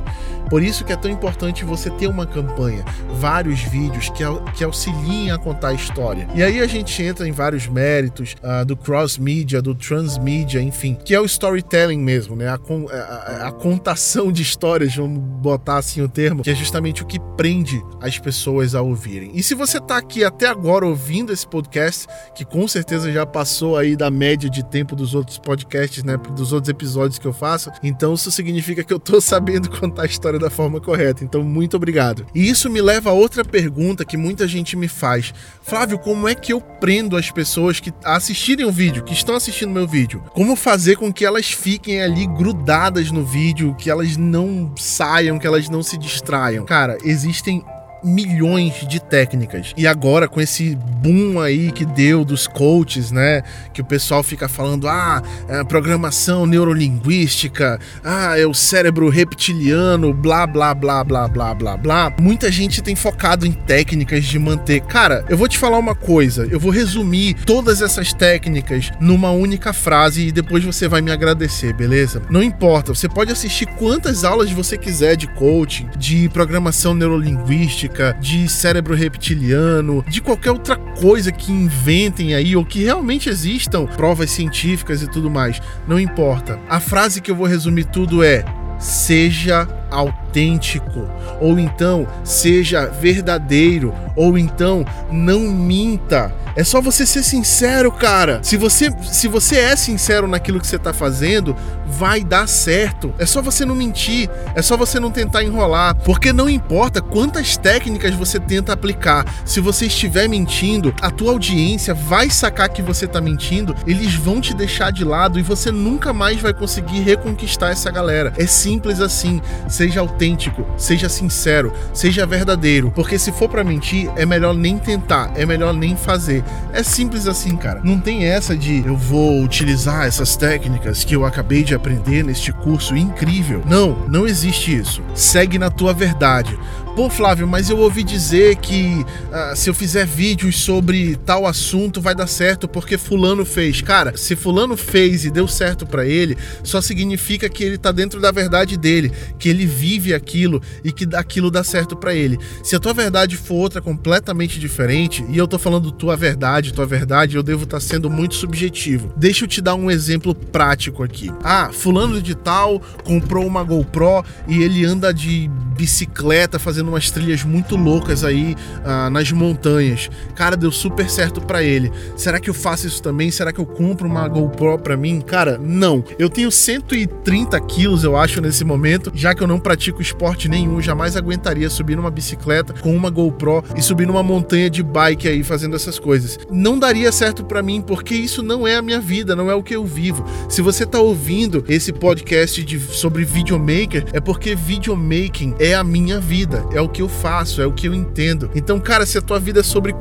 Por 0.51 0.61
isso 0.61 0.83
que 0.83 0.91
é 0.91 0.97
tão 0.97 1.09
importante 1.09 1.63
você 1.63 1.89
ter 1.89 2.07
uma 2.07 2.25
campanha, 2.25 2.83
vários 3.13 3.61
vídeos 3.61 4.09
que, 4.09 4.21
que 4.53 4.65
auxiliem 4.65 5.31
a 5.31 5.37
contar 5.37 5.69
a 5.69 5.73
história. 5.73 6.27
E 6.35 6.43
aí 6.43 6.59
a 6.59 6.67
gente 6.67 7.01
entra 7.01 7.25
em 7.25 7.31
vários 7.31 7.67
méritos 7.67 8.35
uh, 8.43 8.65
do 8.65 8.75
cross-media, 8.75 9.61
do 9.61 9.73
transmedia, 9.73 10.61
enfim, 10.61 10.97
que 11.05 11.15
é 11.15 11.21
o 11.21 11.23
storytelling 11.23 11.99
mesmo, 11.99 12.35
né? 12.35 12.49
A, 12.49 12.55
a, 12.55 13.47
a 13.47 13.51
contação 13.53 14.29
de 14.29 14.41
histórias, 14.41 14.93
vamos 14.93 15.19
botar 15.19 15.77
assim 15.77 16.01
o 16.01 16.09
termo, 16.09 16.43
que 16.43 16.49
é 16.49 16.55
justamente 16.55 17.01
o 17.01 17.05
que 17.05 17.17
prende 17.37 17.81
as 18.01 18.19
pessoas 18.19 18.75
a 18.75 18.81
ouvirem. 18.81 19.31
E 19.33 19.41
se 19.41 19.55
você 19.55 19.79
tá 19.79 19.95
aqui 19.95 20.21
até 20.21 20.47
agora 20.47 20.85
ouvindo 20.85 21.31
esse 21.31 21.47
podcast, 21.47 22.07
que 22.35 22.43
com 22.43 22.67
certeza 22.67 23.09
já 23.09 23.25
passou 23.25 23.77
aí 23.77 23.95
da 23.95 24.11
média 24.11 24.49
de 24.49 24.65
tempo 24.65 24.97
dos 24.97 25.15
outros 25.15 25.37
podcasts, 25.37 26.03
né? 26.03 26.17
Dos 26.17 26.51
outros 26.51 26.67
episódios 26.67 27.17
que 27.17 27.25
eu 27.25 27.30
faço, 27.33 27.71
então 27.81 28.13
isso 28.13 28.31
significa 28.31 28.83
que 28.83 28.93
eu 28.93 28.99
tô 28.99 29.19
sabendo 29.21 29.69
contar 29.69 30.03
a 30.03 30.05
história 30.05 30.39
da 30.39 30.49
forma 30.49 30.79
correta. 30.79 31.23
Então, 31.23 31.43
muito 31.43 31.75
obrigado. 31.77 32.25
E 32.33 32.49
isso 32.49 32.69
me 32.69 32.81
leva 32.81 33.09
a 33.09 33.13
outra 33.13 33.43
pergunta 33.43 34.05
que 34.05 34.17
muita 34.17 34.47
gente 34.47 34.75
me 34.75 34.87
faz. 34.87 35.33
Flávio, 35.61 35.97
como 35.99 36.27
é 36.27 36.35
que 36.35 36.53
eu 36.53 36.61
prendo 36.61 37.15
as 37.15 37.31
pessoas 37.31 37.79
que 37.79 37.93
assistirem 38.03 38.65
o 38.65 38.71
vídeo, 38.71 39.03
que 39.03 39.13
estão 39.13 39.35
assistindo 39.35 39.71
meu 39.71 39.87
vídeo? 39.87 40.23
Como 40.33 40.55
fazer 40.55 40.97
com 40.97 41.11
que 41.11 41.25
elas 41.25 41.51
fiquem 41.51 42.01
ali 42.01 42.25
grudadas 42.27 43.11
no 43.11 43.23
vídeo, 43.25 43.75
que 43.75 43.89
elas 43.89 44.17
não 44.17 44.73
saiam, 44.77 45.39
que 45.39 45.47
elas 45.47 45.69
não 45.69 45.83
se 45.83 45.97
distraiam? 45.97 46.65
Cara, 46.65 46.97
existem 47.03 47.63
milhões 48.03 48.85
de 48.87 48.99
técnicas. 48.99 49.73
E 49.77 49.85
agora, 49.85 50.27
com 50.27 50.41
esse 50.41 50.75
boom 50.75 51.39
aí 51.39 51.71
que 51.71 51.85
deu 51.85 52.23
dos 52.25 52.47
coaches, 52.47 53.11
né? 53.11 53.43
Que 53.73 53.81
o 53.81 53.85
pessoal 53.85 54.23
fica 54.23 54.47
falando: 54.47 54.87
ah, 54.87 55.21
é 55.47 55.63
programação 55.63 56.45
neurolinguística, 56.45 57.79
ah, 58.03 58.37
é 58.37 58.45
o 58.45 58.53
cérebro 58.53 59.09
reptiliano, 59.09 60.13
blá, 60.13 60.45
blá, 60.47 60.73
blá, 60.73 61.03
blá, 61.03 61.27
blá, 61.27 61.53
blá, 61.53 61.77
blá. 61.77 62.13
Muita 62.19 62.51
gente 62.51 62.81
tem 62.81 62.95
focado 62.95 63.45
em 63.45 63.51
técnicas 63.51 64.25
de 64.25 64.39
manter. 64.39 64.81
Cara, 64.81 65.25
eu 65.29 65.37
vou 65.37 65.47
te 65.47 65.57
falar 65.57 65.77
uma 65.77 65.95
coisa, 65.95 66.47
eu 66.49 66.59
vou 66.59 66.71
resumir 66.71 67.35
todas 67.45 67.81
essas 67.81 68.13
técnicas 68.13 68.91
numa 68.99 69.31
única 69.31 69.73
frase 69.73 70.27
e 70.27 70.31
depois 70.31 70.63
você 70.63 70.87
vai 70.87 71.01
me 71.01 71.11
agradecer, 71.11 71.73
beleza? 71.73 72.21
Não 72.29 72.41
importa, 72.41 72.93
você 72.93 73.07
pode 73.07 73.31
assistir 73.31 73.65
quantas 73.65 74.23
aulas 74.23 74.51
você 74.51 74.77
quiser 74.77 75.15
de 75.15 75.27
coaching, 75.27 75.89
de 75.97 76.29
programação 76.29 76.93
neurolinguística 76.93 77.90
de 78.19 78.47
cérebro 78.47 78.95
reptiliano, 78.95 80.03
de 80.07 80.21
qualquer 80.21 80.51
outra 80.51 80.75
coisa 80.75 81.31
que 81.31 81.51
inventem 81.51 82.33
aí 82.33 82.55
ou 82.55 82.65
que 82.65 82.83
realmente 82.83 83.29
existam 83.29 83.85
provas 83.85 84.31
científicas 84.31 85.01
e 85.01 85.07
tudo 85.07 85.29
mais. 85.29 85.61
Não 85.87 85.99
importa. 85.99 86.59
A 86.69 86.79
frase 86.79 87.21
que 87.21 87.29
eu 87.29 87.35
vou 87.35 87.47
resumir 87.47 87.85
tudo 87.85 88.23
é: 88.23 88.43
seja 88.79 89.67
autêntico, 89.91 91.07
ou 91.39 91.59
então 91.59 92.07
seja 92.23 92.87
verdadeiro, 92.87 93.93
ou 94.15 94.37
então 94.37 94.85
não 95.11 95.41
minta. 95.41 96.33
É 96.55 96.63
só 96.63 96.81
você 96.81 97.05
ser 97.05 97.23
sincero, 97.23 97.91
cara. 97.91 98.39
Se 98.43 98.57
você 98.57 98.91
se 99.03 99.27
você 99.27 99.57
é 99.57 99.75
sincero 99.75 100.27
naquilo 100.27 100.59
que 100.59 100.67
você 100.67 100.77
tá 100.77 100.91
fazendo, 100.91 101.55
vai 101.85 102.23
dar 102.23 102.47
certo. 102.47 103.13
É 103.17 103.25
só 103.25 103.41
você 103.41 103.65
não 103.65 103.75
mentir, 103.75 104.29
é 104.55 104.61
só 104.61 104.75
você 104.75 104.99
não 104.99 105.11
tentar 105.11 105.43
enrolar, 105.43 105.95
porque 105.95 106.33
não 106.33 106.49
importa 106.49 107.01
quantas 107.01 107.57
técnicas 107.57 108.13
você 108.15 108.39
tenta 108.39 108.73
aplicar, 108.73 109.25
se 109.45 109.59
você 109.59 109.85
estiver 109.85 110.27
mentindo, 110.27 110.93
a 111.01 111.11
tua 111.11 111.31
audiência 111.31 111.93
vai 111.93 112.29
sacar 112.29 112.69
que 112.69 112.81
você 112.81 113.07
tá 113.07 113.21
mentindo, 113.21 113.75
eles 113.85 114.15
vão 114.15 114.41
te 114.41 114.53
deixar 114.53 114.91
de 114.91 115.03
lado 115.03 115.39
e 115.39 115.43
você 115.43 115.71
nunca 115.71 116.11
mais 116.11 116.41
vai 116.41 116.53
conseguir 116.53 117.01
reconquistar 117.01 117.71
essa 117.71 117.91
galera. 117.91 118.33
É 118.37 118.45
simples 118.45 118.99
assim 118.99 119.41
seja 119.81 119.99
autêntico, 119.99 120.63
seja 120.77 121.09
sincero, 121.09 121.73
seja 121.91 122.23
verdadeiro, 122.23 122.91
porque 122.93 123.17
se 123.17 123.31
for 123.31 123.49
para 123.49 123.63
mentir, 123.63 124.11
é 124.15 124.27
melhor 124.27 124.53
nem 124.53 124.77
tentar, 124.77 125.31
é 125.35 125.43
melhor 125.43 125.73
nem 125.73 125.97
fazer. 125.97 126.43
É 126.71 126.83
simples 126.83 127.25
assim, 127.25 127.55
cara. 127.55 127.81
Não 127.83 127.99
tem 127.99 128.25
essa 128.25 128.55
de 128.55 128.85
eu 128.85 128.95
vou 128.95 129.41
utilizar 129.41 130.05
essas 130.05 130.35
técnicas 130.35 131.03
que 131.03 131.15
eu 131.15 131.25
acabei 131.25 131.63
de 131.63 131.73
aprender 131.73 132.23
neste 132.23 132.51
curso 132.51 132.95
incrível. 132.95 133.63
Não, 133.65 134.05
não 134.07 134.27
existe 134.27 134.75
isso. 134.75 135.01
Segue 135.15 135.57
na 135.57 135.71
tua 135.71 135.95
verdade. 135.95 136.55
Pô, 136.95 137.09
Flávio, 137.09 137.47
mas 137.47 137.69
eu 137.69 137.77
ouvi 137.77 138.03
dizer 138.03 138.57
que 138.57 139.05
ah, 139.31 139.55
se 139.55 139.69
eu 139.69 139.73
fizer 139.73 140.05
vídeos 140.05 140.59
sobre 140.59 141.15
tal 141.25 141.47
assunto 141.47 142.01
vai 142.01 142.13
dar 142.13 142.27
certo 142.27 142.67
porque 142.67 142.97
Fulano 142.97 143.45
fez. 143.45 143.81
Cara, 143.81 144.17
se 144.17 144.35
Fulano 144.35 144.75
fez 144.75 145.23
e 145.23 145.31
deu 145.31 145.47
certo 145.47 145.85
para 145.85 146.05
ele, 146.05 146.37
só 146.63 146.81
significa 146.81 147.47
que 147.47 147.63
ele 147.63 147.77
tá 147.77 147.93
dentro 147.93 148.19
da 148.19 148.29
verdade 148.29 148.75
dele, 148.75 149.09
que 149.39 149.47
ele 149.47 149.65
vive 149.65 150.13
aquilo 150.13 150.61
e 150.83 150.91
que 150.91 151.07
aquilo 151.15 151.49
dá 151.49 151.63
certo 151.63 151.95
para 151.95 152.13
ele. 152.13 152.37
Se 152.61 152.75
a 152.75 152.79
tua 152.79 152.93
verdade 152.93 153.37
for 153.37 153.55
outra 153.55 153.81
completamente 153.81 154.59
diferente, 154.59 155.23
e 155.29 155.37
eu 155.37 155.47
tô 155.47 155.57
falando 155.57 155.93
tua 155.93 156.17
verdade, 156.17 156.73
tua 156.73 156.85
verdade, 156.85 157.37
eu 157.37 157.43
devo 157.43 157.63
estar 157.63 157.77
tá 157.77 157.81
sendo 157.81 158.09
muito 158.09 158.35
subjetivo. 158.35 159.13
Deixa 159.15 159.45
eu 159.45 159.47
te 159.47 159.61
dar 159.61 159.75
um 159.75 159.89
exemplo 159.89 160.35
prático 160.35 161.03
aqui. 161.03 161.31
Ah, 161.41 161.69
Fulano 161.71 162.21
de 162.21 162.35
tal 162.35 162.81
comprou 163.05 163.47
uma 163.47 163.63
GoPro 163.63 164.25
e 164.45 164.61
ele 164.61 164.83
anda 164.83 165.13
de 165.13 165.49
bicicleta 165.77 166.59
fazendo 166.59 166.80
fazendo 166.81 166.89
umas 166.89 167.11
trilhas 167.11 167.43
muito 167.43 167.75
loucas 167.75 168.23
aí 168.23 168.55
uh, 168.79 169.09
nas 169.11 169.31
montanhas. 169.31 170.09
Cara, 170.35 170.57
deu 170.57 170.71
super 170.71 171.09
certo 171.09 171.39
para 171.39 171.63
ele. 171.63 171.91
Será 172.15 172.39
que 172.39 172.49
eu 172.49 172.53
faço 172.53 172.87
isso 172.87 173.01
também? 173.01 173.29
Será 173.29 173.53
que 173.53 173.59
eu 173.59 173.65
compro 173.65 174.07
uma 174.07 174.27
GoPro 174.27 174.79
para 174.79 174.97
mim? 174.97 175.21
Cara, 175.21 175.59
não. 175.61 176.03
Eu 176.17 176.29
tenho 176.29 176.51
130 176.51 177.59
quilos, 177.61 178.03
eu 178.03 178.17
acho, 178.17 178.41
nesse 178.41 178.63
momento, 178.63 179.11
já 179.13 179.35
que 179.35 179.43
eu 179.43 179.47
não 179.47 179.59
pratico 179.59 180.01
esporte 180.01 180.49
nenhum, 180.49 180.81
jamais 180.81 181.15
aguentaria 181.15 181.69
subir 181.69 181.95
numa 181.95 182.09
bicicleta 182.09 182.73
com 182.73 182.95
uma 182.95 183.11
GoPro 183.11 183.63
e 183.75 183.81
subir 183.81 184.07
numa 184.07 184.23
montanha 184.23 184.69
de 184.69 184.81
bike 184.81 185.27
aí 185.27 185.43
fazendo 185.43 185.75
essas 185.75 185.99
coisas. 185.99 186.39
Não 186.49 186.79
daria 186.79 187.11
certo 187.11 187.43
para 187.43 187.61
mim 187.61 187.81
porque 187.81 188.15
isso 188.15 188.41
não 188.41 188.67
é 188.67 188.75
a 188.75 188.81
minha 188.81 188.99
vida, 188.99 189.35
não 189.35 189.51
é 189.51 189.55
o 189.55 189.61
que 189.61 189.75
eu 189.75 189.85
vivo. 189.85 190.25
Se 190.49 190.61
você 190.61 190.85
tá 190.85 190.99
ouvindo 190.99 191.63
esse 191.67 191.93
podcast 191.93 192.63
de, 192.63 192.79
sobre 192.79 193.23
videomaker, 193.23 194.05
é 194.13 194.19
porque 194.19 194.55
videomaking 194.55 195.55
é 195.59 195.75
a 195.75 195.83
minha 195.83 196.19
vida 196.19 196.65
é 196.73 196.81
o 196.81 196.89
que 196.89 197.01
eu 197.01 197.09
faço, 197.09 197.61
é 197.61 197.65
o 197.65 197.73
que 197.73 197.87
eu 197.87 197.93
entendo. 197.93 198.49
Então, 198.55 198.79
cara, 198.79 199.05
se 199.05 199.17
a 199.17 199.21
tua 199.21 199.39
vida 199.39 199.59
é 199.59 199.63
sobre 199.63 199.93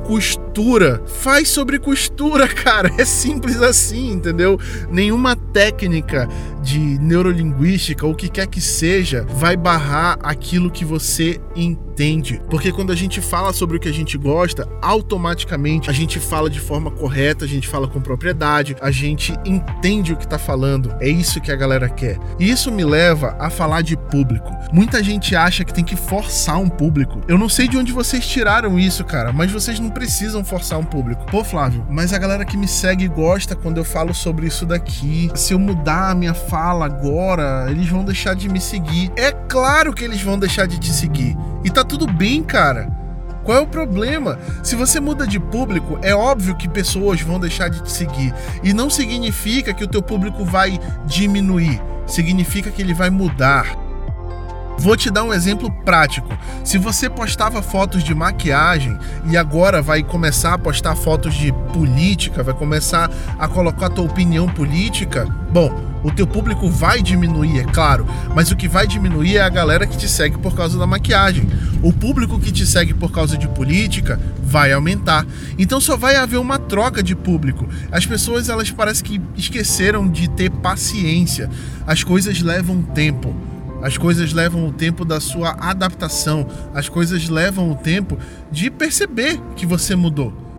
costura, 0.50 1.02
faz 1.06 1.48
sobre 1.48 1.78
costura, 1.78 2.46
cara. 2.48 2.90
É 2.98 3.04
simples 3.04 3.62
assim, 3.62 4.10
entendeu? 4.12 4.58
Nenhuma 4.90 5.36
técnica 5.36 6.28
de 6.62 6.78
neurolinguística 6.78 8.04
ou 8.04 8.12
o 8.12 8.14
que 8.14 8.28
quer 8.28 8.46
que 8.46 8.60
seja 8.60 9.24
vai 9.28 9.56
barrar 9.56 10.18
aquilo 10.22 10.70
que 10.70 10.84
você 10.84 11.40
entende. 11.56 12.40
Porque 12.50 12.72
quando 12.72 12.92
a 12.92 12.96
gente 12.96 13.20
fala 13.20 13.52
sobre 13.52 13.76
o 13.76 13.80
que 13.80 13.88
a 13.88 13.92
gente 13.92 14.18
gosta, 14.18 14.68
automaticamente 14.82 15.88
a 15.88 15.92
gente 15.92 16.18
fala 16.18 16.50
de 16.50 16.60
forma 16.60 16.90
correta, 16.90 17.44
a 17.44 17.48
gente 17.48 17.68
fala 17.68 17.88
com 17.88 18.00
propriedade, 18.00 18.76
a 18.80 18.90
gente 18.90 19.32
entende 19.44 20.12
o 20.12 20.16
que 20.16 20.26
tá 20.26 20.38
falando. 20.38 20.94
É 21.00 21.08
isso 21.08 21.40
que 21.40 21.52
a 21.52 21.56
galera 21.56 21.88
quer. 21.88 22.18
E 22.38 22.50
isso 22.50 22.70
me 22.70 22.84
leva 22.84 23.36
a 23.38 23.48
falar 23.48 23.82
de 23.82 23.96
público. 23.96 24.50
Muita 24.72 25.02
gente 25.02 25.34
acha 25.34 25.64
que 25.64 25.72
tem 25.72 25.84
que 25.84 25.96
forçar 25.96 26.58
um 26.58 26.68
público. 26.68 27.20
Eu 27.26 27.38
não 27.38 27.48
sei 27.48 27.68
de 27.68 27.76
onde 27.76 27.92
vocês 27.92 28.26
tiraram 28.26 28.78
isso, 28.78 29.04
cara, 29.04 29.32
mas 29.32 29.50
vocês 29.50 29.80
não 29.80 29.90
precisam 29.90 30.39
forçar 30.44 30.78
um 30.78 30.84
público. 30.84 31.24
Pô, 31.26 31.44
Flávio, 31.44 31.86
mas 31.88 32.12
a 32.12 32.18
galera 32.18 32.44
que 32.44 32.56
me 32.56 32.68
segue 32.68 33.08
gosta 33.08 33.54
quando 33.56 33.78
eu 33.78 33.84
falo 33.84 34.14
sobre 34.14 34.46
isso 34.46 34.66
daqui. 34.66 35.30
Se 35.34 35.52
eu 35.52 35.58
mudar 35.58 36.10
a 36.10 36.14
minha 36.14 36.34
fala 36.34 36.86
agora, 36.86 37.66
eles 37.70 37.88
vão 37.88 38.04
deixar 38.04 38.34
de 38.34 38.48
me 38.48 38.60
seguir. 38.60 39.10
É 39.16 39.32
claro 39.32 39.92
que 39.92 40.04
eles 40.04 40.22
vão 40.22 40.38
deixar 40.38 40.66
de 40.66 40.78
te 40.78 40.92
seguir. 40.92 41.36
E 41.64 41.70
tá 41.70 41.84
tudo 41.84 42.06
bem, 42.06 42.42
cara. 42.42 42.90
Qual 43.44 43.56
é 43.56 43.60
o 43.60 43.66
problema? 43.66 44.38
Se 44.62 44.76
você 44.76 45.00
muda 45.00 45.26
de 45.26 45.40
público, 45.40 45.98
é 46.02 46.14
óbvio 46.14 46.56
que 46.56 46.68
pessoas 46.68 47.20
vão 47.20 47.40
deixar 47.40 47.68
de 47.68 47.82
te 47.82 47.90
seguir. 47.90 48.34
E 48.62 48.72
não 48.72 48.90
significa 48.90 49.72
que 49.72 49.82
o 49.82 49.88
teu 49.88 50.02
público 50.02 50.44
vai 50.44 50.78
diminuir. 51.06 51.80
Significa 52.06 52.70
que 52.70 52.82
ele 52.82 52.92
vai 52.92 53.08
mudar. 53.08 53.66
Vou 54.78 54.96
te 54.96 55.10
dar 55.10 55.24
um 55.24 55.32
exemplo 55.32 55.70
prático. 55.84 56.28
Se 56.64 56.78
você 56.78 57.10
postava 57.10 57.60
fotos 57.60 58.02
de 58.02 58.14
maquiagem 58.14 58.98
e 59.26 59.36
agora 59.36 59.82
vai 59.82 60.02
começar 60.02 60.54
a 60.54 60.58
postar 60.58 60.96
fotos 60.96 61.34
de 61.34 61.52
política, 61.72 62.42
vai 62.42 62.54
começar 62.54 63.10
a 63.38 63.46
colocar 63.46 63.86
a 63.86 63.90
tua 63.90 64.04
opinião 64.04 64.48
política, 64.48 65.26
bom, 65.52 65.90
o 66.02 66.10
teu 66.10 66.26
público 66.26 66.68
vai 66.68 67.02
diminuir, 67.02 67.60
é 67.60 67.64
claro, 67.64 68.06
mas 68.34 68.50
o 68.50 68.56
que 68.56 68.66
vai 68.66 68.86
diminuir 68.86 69.36
é 69.36 69.42
a 69.42 69.48
galera 69.50 69.86
que 69.86 69.98
te 69.98 70.08
segue 70.08 70.38
por 70.38 70.54
causa 70.54 70.78
da 70.78 70.86
maquiagem. 70.86 71.46
O 71.82 71.92
público 71.92 72.38
que 72.38 72.50
te 72.50 72.66
segue 72.66 72.94
por 72.94 73.12
causa 73.12 73.36
de 73.36 73.46
política 73.48 74.18
vai 74.42 74.72
aumentar. 74.72 75.26
Então 75.58 75.80
só 75.80 75.96
vai 75.96 76.16
haver 76.16 76.38
uma 76.38 76.58
troca 76.58 77.02
de 77.02 77.14
público. 77.14 77.68
As 77.92 78.06
pessoas 78.06 78.48
elas 78.48 78.70
parecem 78.70 79.04
que 79.04 79.20
esqueceram 79.36 80.08
de 80.08 80.28
ter 80.28 80.50
paciência. 80.50 81.50
As 81.86 82.02
coisas 82.02 82.40
levam 82.40 82.80
tempo. 82.82 83.34
As 83.82 83.96
coisas 83.96 84.32
levam 84.32 84.66
o 84.66 84.72
tempo 84.72 85.04
da 85.04 85.20
sua 85.20 85.56
adaptação, 85.58 86.46
as 86.74 86.88
coisas 86.88 87.28
levam 87.28 87.70
o 87.70 87.74
tempo 87.74 88.18
de 88.50 88.70
perceber 88.70 89.40
que 89.56 89.64
você 89.64 89.96
mudou. 89.96 90.50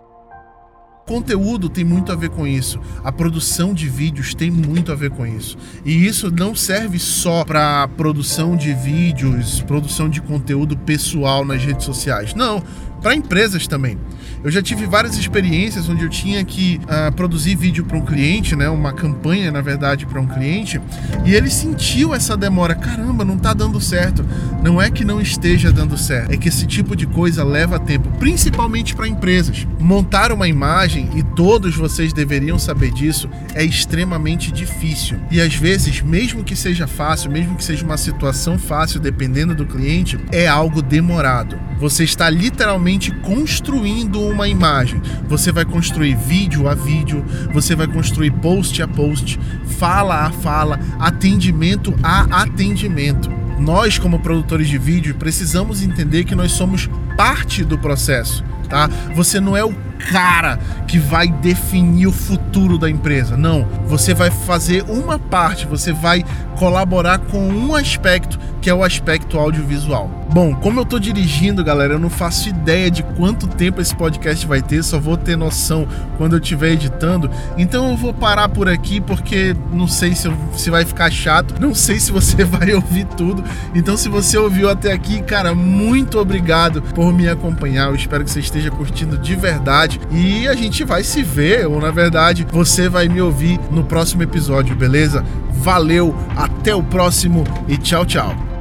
Conteúdo 1.06 1.68
tem 1.68 1.84
muito 1.84 2.12
a 2.12 2.14
ver 2.14 2.30
com 2.30 2.46
isso. 2.46 2.80
A 3.02 3.10
produção 3.10 3.74
de 3.74 3.88
vídeos 3.88 4.34
tem 4.34 4.50
muito 4.50 4.92
a 4.92 4.94
ver 4.94 5.10
com 5.10 5.26
isso. 5.26 5.58
E 5.84 6.06
isso 6.06 6.30
não 6.30 6.54
serve 6.54 6.98
só 6.98 7.44
para 7.44 7.88
produção 7.88 8.56
de 8.56 8.72
vídeos, 8.72 9.60
produção 9.62 10.08
de 10.08 10.22
conteúdo 10.22 10.76
pessoal 10.76 11.44
nas 11.44 11.62
redes 11.64 11.84
sociais. 11.84 12.34
Não, 12.34 12.62
para 13.02 13.16
empresas 13.16 13.66
também. 13.66 13.98
Eu 14.44 14.50
já 14.50 14.60
tive 14.60 14.86
várias 14.86 15.16
experiências 15.16 15.88
onde 15.88 16.02
eu 16.02 16.08
tinha 16.08 16.44
que 16.44 16.80
uh, 16.84 17.12
produzir 17.12 17.54
vídeo 17.54 17.84
para 17.84 17.96
um 17.96 18.04
cliente, 18.04 18.56
né, 18.56 18.68
uma 18.68 18.92
campanha 18.92 19.52
na 19.52 19.60
verdade 19.60 20.04
para 20.04 20.20
um 20.20 20.26
cliente, 20.26 20.80
e 21.24 21.34
ele 21.34 21.48
sentiu 21.48 22.12
essa 22.12 22.36
demora. 22.36 22.74
Caramba, 22.74 23.24
não 23.24 23.36
está 23.36 23.54
dando 23.54 23.80
certo. 23.80 24.24
Não 24.62 24.80
é 24.80 24.90
que 24.90 25.04
não 25.04 25.20
esteja 25.20 25.72
dando 25.72 25.96
certo, 25.96 26.32
é 26.32 26.36
que 26.36 26.48
esse 26.48 26.66
tipo 26.66 26.96
de 26.96 27.06
coisa 27.06 27.44
leva 27.44 27.78
tempo, 27.78 28.08
principalmente 28.18 28.94
para 28.94 29.08
empresas. 29.08 29.66
Montar 29.78 30.32
uma 30.32 30.48
imagem 30.48 31.10
e 31.16 31.22
todos 31.22 31.76
vocês 31.76 32.12
deveriam 32.12 32.58
saber 32.58 32.92
disso 32.92 33.28
é 33.54 33.64
extremamente 33.64 34.50
difícil. 34.52 35.18
E 35.30 35.40
às 35.40 35.54
vezes, 35.54 36.00
mesmo 36.00 36.44
que 36.44 36.56
seja 36.56 36.86
fácil, 36.86 37.30
mesmo 37.30 37.56
que 37.56 37.64
seja 37.64 37.84
uma 37.84 37.96
situação 37.96 38.58
fácil, 38.58 39.00
dependendo 39.00 39.54
do 39.54 39.66
cliente, 39.66 40.18
é 40.30 40.46
algo 40.46 40.80
demorado. 40.80 41.58
Você 41.78 42.04
está 42.04 42.30
literalmente 42.30 43.10
construindo 43.10 44.31
uma 44.32 44.48
imagem. 44.48 45.00
Você 45.28 45.52
vai 45.52 45.64
construir 45.64 46.16
vídeo 46.16 46.68
a 46.68 46.74
vídeo, 46.74 47.24
você 47.52 47.74
vai 47.74 47.86
construir 47.86 48.30
post 48.30 48.82
a 48.82 48.88
post, 48.88 49.38
fala 49.78 50.26
a 50.26 50.30
fala, 50.30 50.80
atendimento 50.98 51.94
a 52.02 52.42
atendimento. 52.42 53.30
Nós, 53.58 53.98
como 53.98 54.18
produtores 54.18 54.68
de 54.68 54.78
vídeo, 54.78 55.14
precisamos 55.14 55.82
entender 55.82 56.24
que 56.24 56.34
nós 56.34 56.52
somos 56.52 56.88
parte 57.16 57.62
do 57.62 57.78
processo, 57.78 58.42
tá? 58.68 58.88
Você 59.14 59.38
não 59.38 59.56
é 59.56 59.64
o 59.64 59.74
cara 60.10 60.58
que 60.88 60.98
vai 60.98 61.28
definir 61.28 62.08
o 62.08 62.12
futuro 62.12 62.76
da 62.76 62.90
empresa. 62.90 63.36
Não, 63.36 63.68
você 63.86 64.14
vai 64.14 64.30
fazer 64.30 64.82
uma 64.88 65.18
parte, 65.18 65.66
você 65.66 65.92
vai 65.92 66.24
colaborar 66.56 67.18
com 67.18 67.48
um 67.48 67.74
aspecto 67.74 68.38
que 68.60 68.68
é 68.68 68.74
o 68.74 68.82
aspecto 68.82 69.38
audiovisual. 69.38 70.21
Bom, 70.32 70.54
como 70.54 70.80
eu 70.80 70.86
tô 70.86 70.98
dirigindo, 70.98 71.62
galera, 71.62 71.92
eu 71.92 71.98
não 71.98 72.08
faço 72.08 72.48
ideia 72.48 72.90
de 72.90 73.02
quanto 73.02 73.46
tempo 73.46 73.82
esse 73.82 73.94
podcast 73.94 74.46
vai 74.46 74.62
ter, 74.62 74.82
só 74.82 74.98
vou 74.98 75.14
ter 75.14 75.36
noção 75.36 75.86
quando 76.16 76.36
eu 76.36 76.38
estiver 76.38 76.70
editando. 76.70 77.30
Então 77.58 77.90
eu 77.90 77.96
vou 77.98 78.14
parar 78.14 78.48
por 78.48 78.66
aqui 78.66 78.98
porque 78.98 79.54
não 79.70 79.86
sei 79.86 80.14
se, 80.14 80.28
eu, 80.28 80.34
se 80.56 80.70
vai 80.70 80.86
ficar 80.86 81.10
chato, 81.10 81.60
não 81.60 81.74
sei 81.74 82.00
se 82.00 82.10
você 82.10 82.44
vai 82.48 82.72
ouvir 82.72 83.04
tudo. 83.04 83.44
Então, 83.74 83.94
se 83.94 84.08
você 84.08 84.38
ouviu 84.38 84.70
até 84.70 84.90
aqui, 84.90 85.20
cara, 85.20 85.54
muito 85.54 86.18
obrigado 86.18 86.80
por 86.80 87.12
me 87.12 87.28
acompanhar. 87.28 87.90
Eu 87.90 87.94
espero 87.94 88.24
que 88.24 88.30
você 88.30 88.40
esteja 88.40 88.70
curtindo 88.70 89.18
de 89.18 89.36
verdade 89.36 90.00
e 90.10 90.48
a 90.48 90.54
gente 90.54 90.82
vai 90.82 91.04
se 91.04 91.22
ver, 91.22 91.66
ou 91.66 91.78
na 91.78 91.90
verdade, 91.90 92.46
você 92.50 92.88
vai 92.88 93.06
me 93.06 93.20
ouvir 93.20 93.60
no 93.70 93.84
próximo 93.84 94.22
episódio, 94.22 94.74
beleza? 94.74 95.22
Valeu, 95.50 96.16
até 96.34 96.74
o 96.74 96.82
próximo 96.82 97.44
e 97.68 97.76
tchau, 97.76 98.06
tchau. 98.06 98.51